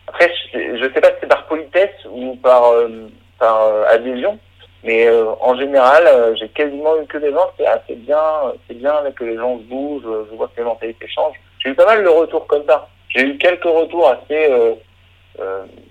[0.06, 4.38] Après, je, sais pas si c'est par politesse ou par, euh, par euh, adhésion,
[4.84, 5.08] mais
[5.40, 8.22] en général, j'ai quasiment eu que des gens, c'est assez bien,
[8.66, 11.40] c'est bien que les gens se bougent, je vois que les mentalités changent.
[11.58, 12.88] J'ai eu pas mal de retours comme ça.
[13.08, 14.76] J'ai eu quelques retours assez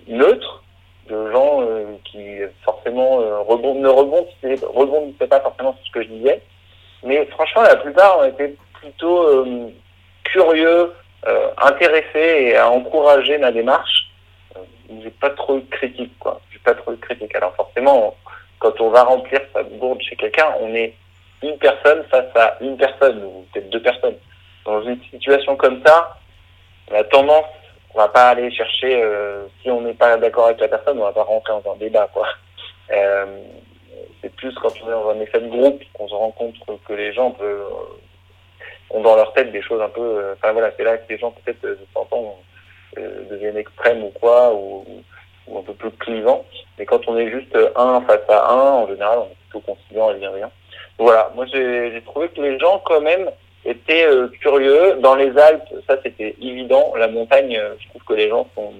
[0.06, 0.62] neutres,
[1.08, 6.08] de gens euh, qui forcément euh, ne rebondissaient, rebondissaient pas forcément sur ce que je
[6.08, 6.42] disais.
[7.02, 9.68] Mais franchement, la plupart ont été plutôt euh,
[10.24, 10.92] curieux,
[11.58, 14.08] intéressés et à encourager ma démarche.
[15.02, 16.40] j'ai pas trop de critiques, quoi.
[16.50, 17.34] J'ai pas trop de critiques.
[17.34, 18.16] Alors forcément,
[18.58, 20.94] quand on va remplir sa bourde chez quelqu'un, on est
[21.42, 24.16] une personne face à une personne, ou peut-être deux personnes.
[24.64, 26.18] Dans une situation comme ça,
[26.90, 27.46] la tendance
[27.94, 31.04] on va pas aller chercher euh, si on n'est pas d'accord avec la personne, on
[31.04, 32.28] va pas rentrer dans un débat quoi.
[32.90, 33.42] Euh,
[34.22, 36.54] c'est plus quand on est dans un effet de groupe qu'on se rend compte
[36.86, 40.32] que les gens peuvent, euh, ont dans leur tête des choses un peu.
[40.34, 42.38] Enfin voilà, c'est là que les gens peut-être en temps
[42.96, 44.84] deviennent extrêmes ou quoi, ou,
[45.56, 46.44] un peu plus clivants.
[46.78, 50.10] Mais quand on est juste un face à un, en général, on est plutôt conciliant
[50.10, 50.50] et rien.
[50.98, 53.30] Voilà, moi j'ai trouvé que les gens quand même
[53.64, 54.98] était euh, curieux.
[55.00, 56.92] Dans les Alpes, ça c'était évident.
[56.96, 58.72] La montagne, euh, je trouve que les gens sont...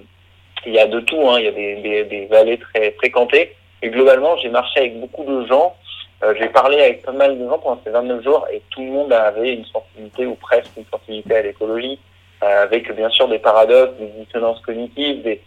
[0.65, 1.39] Il y a de tout, hein.
[1.39, 3.55] il y a des, des, vallées très fréquentées.
[3.81, 5.73] Et globalement, j'ai marché avec beaucoup de gens.
[6.21, 8.91] Euh, j'ai parlé avec pas mal de gens pendant ces 29 jours et tout le
[8.91, 11.97] monde avait une sensibilité ou presque une sensibilité à l'écologie,
[12.41, 15.39] avec bien sûr des paradoxes, des dissonances cognitives, des,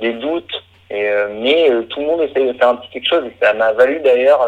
[0.00, 0.64] doutes.
[0.90, 3.72] Et, mais tout le monde essaye de faire un petit quelque chose et ça m'a
[3.72, 4.40] valu d'ailleurs,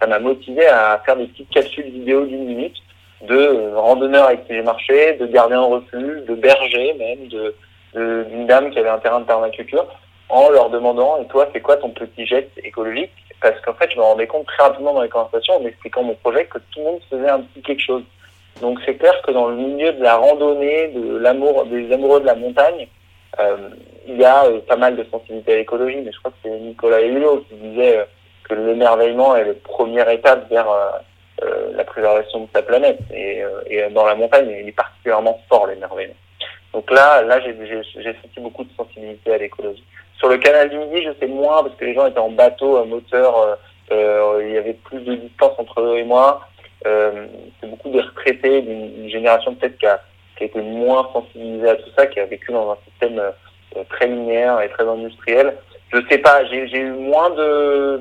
[0.00, 2.74] ça m'a motivé à faire des petites capsules vidéo d'une minute
[3.22, 7.54] de randonneurs avec qui j'ai marché, de gardiens en refuge, de bergers même, de
[7.94, 9.86] d'une dame qui avait un terrain de permaculture,
[10.28, 13.12] en leur demandant et toi c'est quoi ton petit geste écologique?
[13.40, 16.14] Parce qu'en fait je me rendais compte très rapidement dans les conversations en expliquant mon
[16.14, 18.02] projet que tout le monde faisait un petit quelque chose.
[18.60, 22.26] Donc c'est clair que dans le milieu de la randonnée, de l'amour, des amoureux de
[22.26, 22.86] la montagne, euh,
[24.06, 26.50] il y a euh, pas mal de sensibilité à l'écologie, mais je crois que c'est
[26.50, 28.04] Nicolas Hulot qui disait euh,
[28.48, 30.68] que l'émerveillement est la première étape vers
[31.42, 33.00] euh, la préservation de sa planète.
[33.12, 36.14] Et, euh, dans la montagne, il est particulièrement fort l'émerveillement.
[36.72, 39.84] Donc là, là, j'ai senti beaucoup de sensibilité à l'écologie.
[40.18, 42.76] Sur le canal du Midi, je sais moins parce que les gens étaient en bateau
[42.76, 43.58] à moteur.
[43.90, 46.40] Euh, il y avait plus de distance entre eux et moi.
[46.84, 50.00] c'est beaucoup de retraités d'une génération peut-être qui a,
[50.36, 53.20] qui été moins sensibilisée à tout ça, qui a vécu dans un système
[53.90, 55.56] très linéaire et très industriel.
[55.92, 58.00] Je sais pas, j'ai eu moins de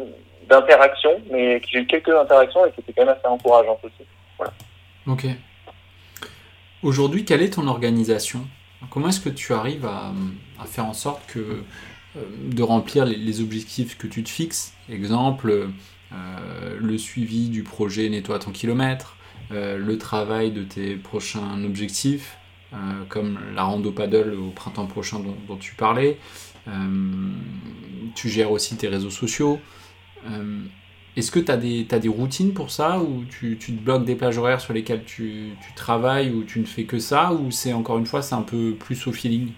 [0.50, 4.06] d'interactions, mais j'ai eu quelques interactions et c'était quand même assez encourageant aussi.
[4.38, 4.54] Voilà.
[5.08, 5.26] Ok.
[6.82, 8.42] Aujourd'hui, quelle est ton organisation?
[8.90, 10.12] Comment est-ce que tu arrives à,
[10.62, 12.22] à, faire en sorte que euh,
[12.52, 14.74] de remplir les, objectifs que tu te fixes?
[14.90, 15.70] Exemple,
[16.12, 19.16] euh, le suivi du projet Nettoie ton kilomètre,
[19.54, 22.38] euh, le travail de tes prochains objectifs,
[23.08, 26.18] comme la rando paddle au printemps prochain dont, tu parlais.
[28.16, 29.60] tu gères aussi tes réseaux sociaux.
[30.30, 30.60] Euh,
[31.16, 34.62] est-ce que tu as, des routines pour ça ou tu, te bloques des plages horaires
[34.62, 38.06] sur lesquelles tu, tu, travailles ou tu ne fais que ça ou c'est encore une
[38.06, 39.52] fois c'est un peu plus au feeling?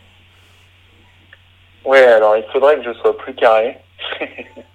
[1.86, 3.78] Ouais, alors il faudrait que je sois plus carré.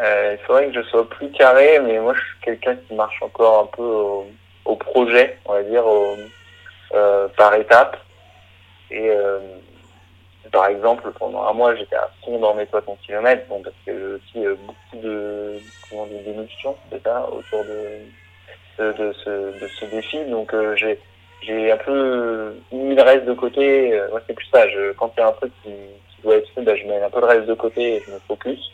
[0.00, 3.22] euh, il faudrait que je sois plus carré, mais moi je suis quelqu'un qui marche
[3.22, 4.26] encore un peu au,
[4.64, 6.16] au projet, on va dire, au,
[6.94, 7.96] euh, par étapes.
[8.90, 9.38] Et euh,
[10.52, 13.92] par exemple, pendant un mois, j'étais à fond dans mes 60 km, bon, parce que
[13.92, 15.58] j'ai aussi euh, beaucoup de,
[15.90, 20.24] comment dire, d'émotions, c'est ça, autour de, de, ce, de ce défi.
[20.26, 20.98] Donc, euh, j'ai,
[21.42, 23.94] j'ai un peu mis le reste de côté.
[23.94, 24.68] Euh, moi, c'est plus ça.
[24.68, 27.02] Je, quand il y a un truc qui, qui doit être fait, ben, je mets
[27.02, 28.72] un peu le reste de côté et je me focus.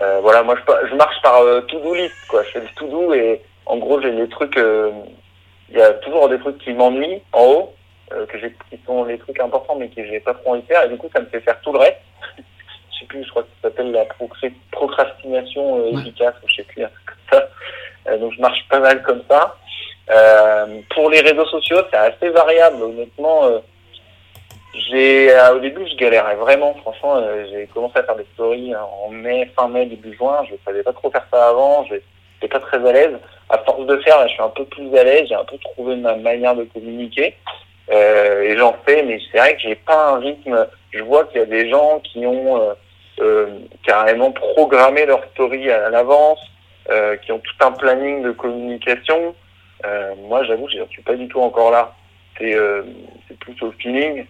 [0.00, 2.42] Euh, voilà, moi, je, je marche par to-do list, quoi.
[2.44, 6.38] Je fais du to-do et, en gros, j'ai des trucs, il y a toujours des
[6.38, 7.74] trucs qui m'ennuient en haut
[8.12, 10.66] euh, que j'ai, qui sont les trucs importants mais que j'ai pas trop envie de
[10.66, 12.00] faire et du coup ça me fait faire tout le reste.
[12.36, 14.04] je sais plus, je crois que ça s'appelle la
[14.70, 17.48] procrastination euh, efficace ou je sais plus, comme ça.
[18.08, 19.56] Euh, donc je marche pas mal comme ça.
[20.92, 23.42] pour les réseaux sociaux, c'est assez variable, honnêtement.
[24.74, 29.50] J'ai au début je galérais vraiment franchement j'ai commencé à faire des stories en mai
[29.56, 32.78] fin mai début juin je savais pas trop faire ça avant je n'étais pas très
[32.88, 33.18] à l'aise
[33.50, 35.96] à force de faire je suis un peu plus à l'aise j'ai un peu trouvé
[35.96, 37.34] ma manière de communiquer
[37.90, 40.66] euh, et j'en fais, mais c'est vrai que j'ai pas un rythme.
[40.92, 42.74] Je vois qu'il y a des gens qui ont euh,
[43.20, 46.40] euh, carrément programmé leur story à l'avance,
[47.22, 49.34] qui ont tout un planning de communication.
[50.28, 51.94] moi, j'avoue, je suis pas du tout encore là.
[52.38, 54.26] C'est plus au feeling.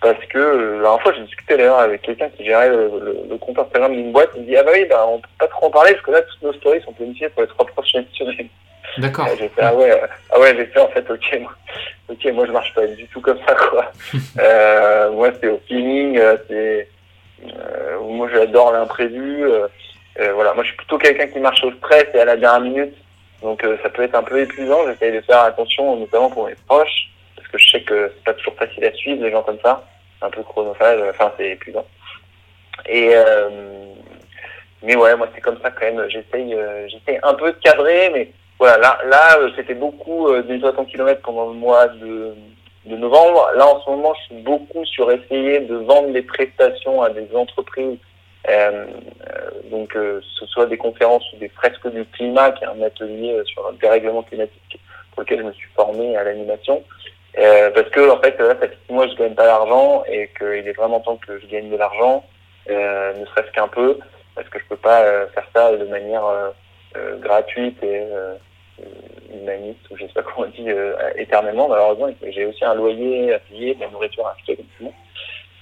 [0.00, 3.92] Parce que la dernière fois j'ai discuté d'ailleurs avec quelqu'un qui gérait le, compte Instagram
[3.92, 5.92] d'une boîte, il me dit ah bah oui bah on peut pas trop en parler
[5.92, 8.48] parce que là toutes nos stories sont planifiées pour les trois prochaines semaines.
[8.98, 9.28] D'accord.
[9.38, 10.00] j'ai fait ah ouais
[10.32, 11.52] ah ouais j'ai fait en fait ok moi
[12.08, 13.92] ok moi je marche pas du tout comme ça quoi.
[14.40, 16.88] euh, moi c'est au feeling c'est
[17.46, 19.68] euh, moi j'adore l'imprévu euh,
[20.34, 22.94] voilà moi je suis plutôt quelqu'un qui marche au stress et à la dernière minute
[23.42, 27.09] donc ça peut être un peu épuisant j'essaye de faire attention notamment pour mes proches
[27.50, 29.84] que je sais que c'est pas toujours facile à suivre les gens comme ça,
[30.22, 31.86] un peu chronophage, enfin c'est épuisant.
[32.86, 33.48] Et euh,
[34.82, 36.08] mais ouais, moi c'est comme ça quand même.
[36.08, 40.88] J'essaye, euh, j'essaye un peu de cadrer, mais voilà, là, euh, c'était beaucoup des 60
[40.88, 42.34] km pendant le mois de,
[42.86, 43.50] novembre.
[43.56, 47.28] Là en ce moment, je suis beaucoup sur essayer de vendre des prestations à des
[47.34, 47.98] entreprises.
[49.70, 53.70] Donc, ce soit des conférences ou des fresques du climat, qui est un atelier sur
[53.70, 54.80] le dérèglement climatique
[55.12, 56.82] pour lequel je me suis formé à l'animation.
[57.38, 60.30] Euh, parce que en fait, là, ça fait six mois je gagne pas d'argent et
[60.38, 62.24] qu'il est vraiment temps que je gagne de l'argent,
[62.68, 63.98] euh, ne serait-ce qu'un peu,
[64.34, 66.50] parce que je peux pas euh, faire ça de manière euh,
[66.96, 68.02] euh, gratuite et
[69.32, 70.68] humaniste ou je sais pas comment on dit
[71.16, 72.08] éternellement malheureusement.
[72.30, 74.58] J'ai aussi un loyer à payer, de la nourriture à acheter.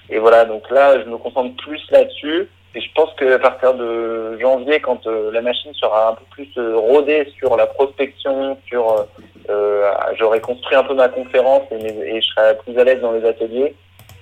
[0.09, 2.47] Et voilà, donc là, je me concentre plus là-dessus.
[2.75, 7.27] Et je pense qu'à partir de janvier, quand la machine sera un peu plus rodée
[7.37, 9.07] sur la prospection, sur
[9.49, 13.25] euh, j'aurais construit un peu ma conférence et, je serais plus à l'aise dans les
[13.25, 13.75] ateliers.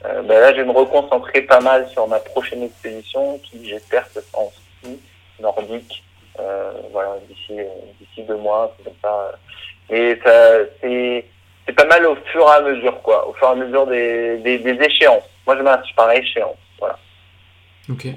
[0.06, 4.08] Euh, ben là, je vais me reconcentrer pas mal sur ma prochaine expédition qui, j'espère,
[4.08, 5.00] se fera en ski
[5.42, 6.04] nordique.
[6.40, 7.60] Euh, voilà, d'ici
[8.00, 9.32] d'ici deux mois, c'est comme ça.
[9.90, 11.26] Et ça, c'est
[11.66, 14.38] c'est pas mal au fur et à mesure, quoi, au fur et à mesure des,
[14.38, 15.28] des, des échéances.
[15.46, 16.98] Moi, je m'inscris par échéance, voilà.
[17.90, 18.08] Ok.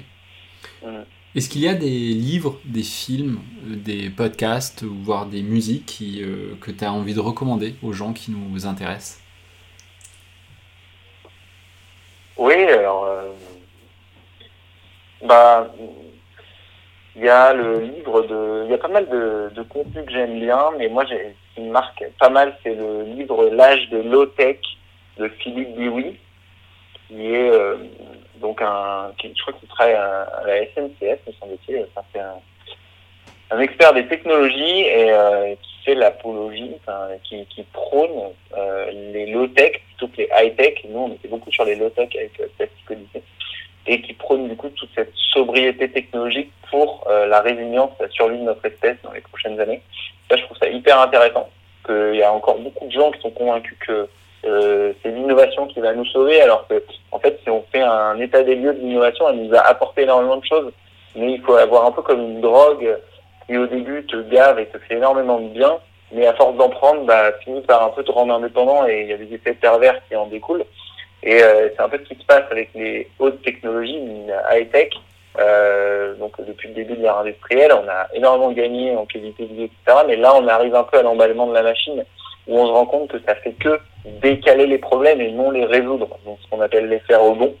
[1.33, 6.55] Est-ce qu'il y a des livres, des films, euh, des podcasts, voire des musiques euh,
[6.59, 9.23] que tu as envie de recommander aux gens qui nous intéressent?
[12.37, 13.05] Oui, alors.
[13.05, 13.31] Euh,
[15.23, 15.73] bah.
[17.13, 18.63] Il y a le livre de.
[18.65, 21.13] Il y a pas mal de, de contenu que j'aime bien, mais moi, ce
[21.55, 24.57] qui me marque pas mal, c'est le livre L'âge de low-tech
[25.17, 26.15] de Philippe Dewey,
[27.09, 27.51] qui est
[28.41, 31.85] donc un, je crois qu'il travaille à, la SNCF, me semble-t-il.
[32.13, 36.71] c'est un, expert des technologies et euh, qui fait l'apologie,
[37.23, 40.85] qui, qui prône euh, les low-tech plutôt que les high-tech.
[40.87, 43.23] Nous, on était beaucoup sur les low-tech avec euh, Plastic
[43.87, 48.37] et qui prône du coup toute cette sobriété technologique pour euh, la résilience, la survie
[48.37, 49.81] de notre espèce dans les prochaines années.
[50.29, 51.49] Ça, je trouve ça hyper intéressant.
[51.85, 54.07] Qu'il y a encore beaucoup de gens qui sont convaincus que
[54.45, 58.19] euh, c'est l'innovation qui va nous sauver, alors que en fait, si on fait un
[58.19, 60.71] état des lieux de l'innovation, elle nous a apporté énormément de choses,
[61.15, 62.97] mais il faut avoir un peu comme une drogue
[63.45, 65.77] qui au début te gave et te fait énormément de bien,
[66.11, 69.07] mais à force d'en prendre, bah, finit par un peu te rendre indépendant et il
[69.09, 70.65] y a des effets pervers qui en découlent.
[71.23, 74.01] Et euh, c'est un peu ce qui se passe avec les hautes technologies,
[74.51, 74.89] high-tech.
[75.39, 79.53] Euh, donc depuis le début de l'ère industrielle, on a énormément gagné en qualité de
[79.53, 79.99] vie, etc.
[80.07, 82.03] Mais là, on arrive un peu à l'emballement de la machine
[82.47, 83.79] où on se rend compte que ça fait que
[84.21, 86.07] décaler les problèmes et non les résoudre.
[86.25, 87.55] Donc ce qu'on appelle l'effet rebond.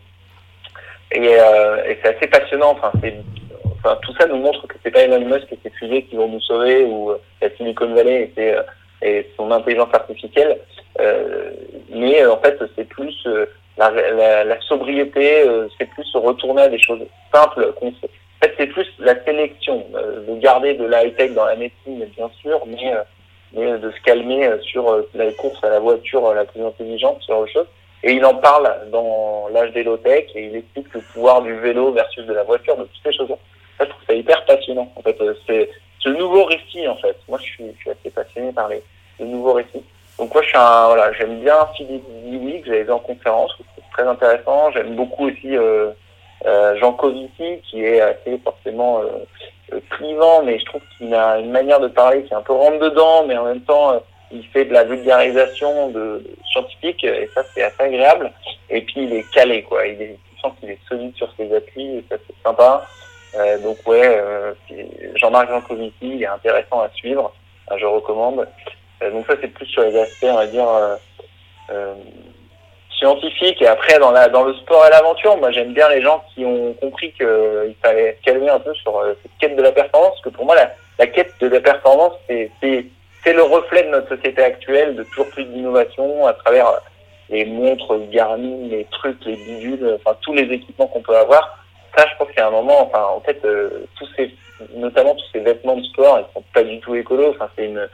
[1.13, 2.71] Et, euh, et c'est assez passionnant.
[2.71, 2.91] Enfin,
[3.83, 6.29] enfin, tout ça nous montre que c'est pas Elon Musk et ses fusées qui vont
[6.29, 8.63] nous sauver ou euh, la Silicon Valley et, c'est, euh,
[9.01, 10.59] et son intelligence artificielle.
[10.99, 11.51] Euh,
[11.89, 13.27] mais en fait, c'est plus
[13.77, 15.45] la, la, la, sobriété,
[15.77, 17.01] c'est plus se retourner à des choses
[17.33, 17.73] simples.
[17.81, 17.91] En
[18.43, 19.85] fait, c'est plus la sélection,
[20.27, 22.93] de garder de la high-tech dans la médecine, bien sûr, mais
[23.53, 26.63] mais de se calmer euh, sur euh, la course à la voiture euh, la plus
[26.63, 27.67] intelligente, sur autre chose.
[28.03, 31.91] Et il en parle dans l'âge des low-tech et il explique le pouvoir du vélo
[31.91, 33.37] versus de la voiture, de toutes ces choses-là.
[33.79, 34.91] Je trouve ça hyper passionnant.
[34.95, 37.15] En fait, c'est ce nouveau récit, en fait.
[37.27, 38.81] Moi, je suis, je suis assez passionné par les,
[39.19, 39.83] les nouveaux récits.
[40.17, 43.51] Donc moi, je suis un, voilà, j'aime bien Philippe Dewey, que j'avais vu en conférence,
[43.75, 44.71] c'est très intéressant.
[44.71, 45.91] J'aime beaucoup aussi euh,
[46.45, 49.25] euh, Jean Covici, qui est assez forcément euh,
[49.89, 52.79] clivant, mais je trouve qu'il a une manière de parler qui est un peu rentre
[52.79, 53.99] dedans, mais en même temps, euh,
[54.31, 58.31] il fait de la vulgarisation de, scientifique, et ça, c'est assez agréable.
[58.69, 59.85] Et puis, il est calé, quoi.
[59.87, 62.85] Il est, je sens qu'il est solide sur ses appuis, et ça, c'est sympa.
[63.35, 64.53] Euh, donc, ouais, euh,
[65.15, 67.33] Jean-Marc Jancovici, il est intéressant à suivre,
[67.77, 68.47] je recommande.
[69.01, 70.67] donc, ça, c'est plus sur les aspects, on va dire,
[73.01, 76.23] scientifique et après dans la dans le sport et l'aventure moi j'aime bien les gens
[76.33, 80.11] qui ont compris qu'il fallait calmer un peu sur euh, cette quête de la performance
[80.11, 84.15] parce que pour moi la, quête de la performance c'est c'est le reflet de notre
[84.15, 86.67] société actuelle de toujours plus d'innovation à travers
[87.29, 91.57] les montres Garmin les trucs les bidules enfin tous les équipements qu'on peut avoir.
[91.97, 94.09] Ça je pense qu'il y a un moment enfin en fait euh, tous
[94.75, 97.31] notamment tous ces vêtements de sport ils sont pas du tout écolos.
[97.31, 97.87] Enfin c'est une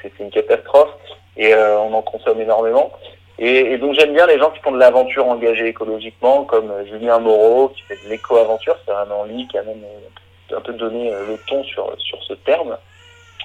[0.00, 0.90] c'est une catastrophe.
[1.36, 2.92] Et euh, on en consomme énormément
[3.44, 7.70] Et, donc j'aime bien les gens qui font de l'aventure engagée écologiquement, comme Julien Moreau
[7.70, 9.82] qui fait de l'éco-aventure, c'est un en ligne qui a même
[10.54, 12.78] un peu donné le ton sur, sur ce terme.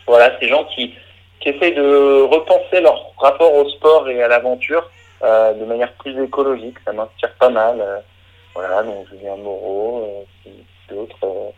[0.06, 0.93] Voilà, ces gens qui,
[1.39, 4.88] qui essayent de repenser leur rapport au sport et à l'aventure
[5.24, 6.78] euh, de manière plus écologique.
[6.86, 7.82] Ça m'inspire pas mal.
[7.82, 8.00] Euh,
[8.54, 10.52] voilà, donc Julien Moreau, euh,
[10.89, 11.24] d'autres.
[11.24, 11.50] Euh,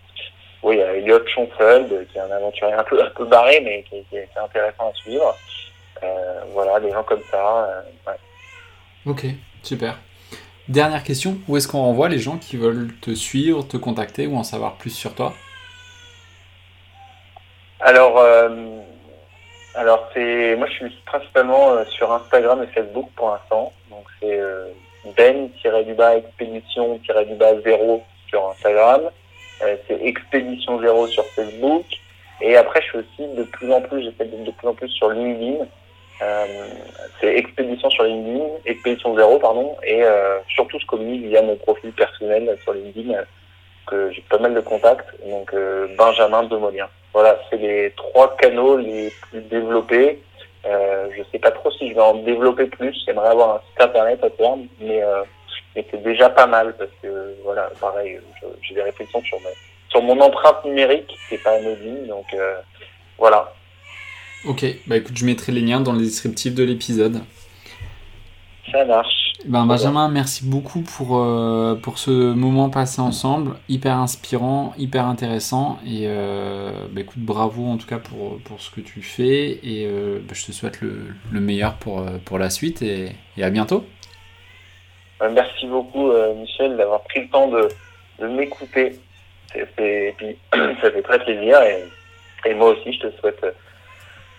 [0.64, 3.62] oui, il y a Elliot Schonfeld, qui est un aventurier un peu, un peu barré,
[3.64, 5.38] mais qui, est intéressant à suivre.
[6.54, 7.84] voilà, des gens comme ça.
[9.06, 9.26] Ok,
[9.64, 10.00] super.
[10.68, 14.38] Dernière question, où est-ce qu'on renvoie les gens qui veulent te suivre, te contacter ou
[14.38, 15.34] en savoir plus sur toi?
[17.80, 18.20] Alors,
[19.76, 23.72] alors c'est moi je suis principalement euh, sur Instagram et Facebook pour l'instant.
[23.90, 24.68] Donc c'est euh,
[25.16, 29.02] ben-du-bas expédition-du-bas 0 sur Instagram.
[29.62, 31.86] Euh, c'est expédition 0 sur Facebook.
[32.42, 35.10] Et après je suis aussi de plus en plus, j'essaie de plus en plus sur
[35.10, 35.66] LinkedIn.
[37.20, 40.04] C'est expédition sur LinkedIn, expédition 0 pardon, et
[40.50, 43.14] surtout je communique via mon profil personnel sur LinkedIn
[43.88, 45.10] que j'ai pas mal de contacts.
[45.26, 45.54] Donc
[45.98, 46.90] Benjamin Demolien.
[47.14, 50.22] Voilà, c'est les trois canaux les plus développés.
[50.66, 52.96] Euh, je sais pas trop si je vais en développer plus.
[53.06, 55.24] J'aimerais avoir un site internet à terme, mais, euh,
[55.76, 58.20] mais c'est déjà pas mal parce que voilà, pareil,
[58.62, 59.40] j'ai des réflexions sur,
[59.90, 62.60] sur mon empreinte numérique, c'est pas anodine, donc euh,
[63.18, 63.54] voilà.
[64.46, 67.22] Ok, bah écoute, je mettrai les liens dans le descriptif de l'épisode.
[68.72, 69.34] Ça marche.
[69.46, 73.56] Ben, Benjamin, merci beaucoup pour, euh, pour ce moment passé ensemble.
[73.68, 75.80] Hyper inspirant, hyper intéressant.
[75.86, 79.60] Et euh, bah, écoute, bravo en tout cas pour, pour ce que tu fais.
[79.64, 83.44] Et euh, bah, je te souhaite le, le, meilleur pour, pour la suite et, et
[83.44, 83.86] à bientôt.
[85.22, 87.68] Merci beaucoup, Michel, d'avoir pris le temps de,
[88.20, 89.00] de m'écouter.
[89.54, 91.62] Ça fait très plaisir.
[91.62, 93.46] Et, et, moi aussi, je te souhaite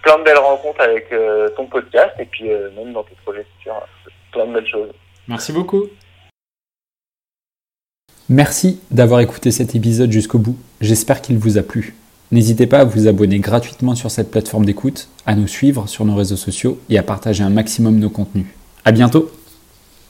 [0.02, 1.12] plein de belles rencontres avec
[1.56, 2.44] ton podcast et puis
[2.76, 3.86] même dans tes projets futurs
[4.32, 4.90] plein de belles choses.
[5.28, 5.84] Merci beaucoup.
[8.28, 10.56] Merci d'avoir écouté cet épisode jusqu'au bout.
[10.80, 11.94] J'espère qu'il vous a plu.
[12.30, 16.14] N'hésitez pas à vous abonner gratuitement sur cette plateforme d'écoute, à nous suivre sur nos
[16.14, 18.46] réseaux sociaux et à partager un maximum nos contenus.
[18.84, 19.32] À bientôt!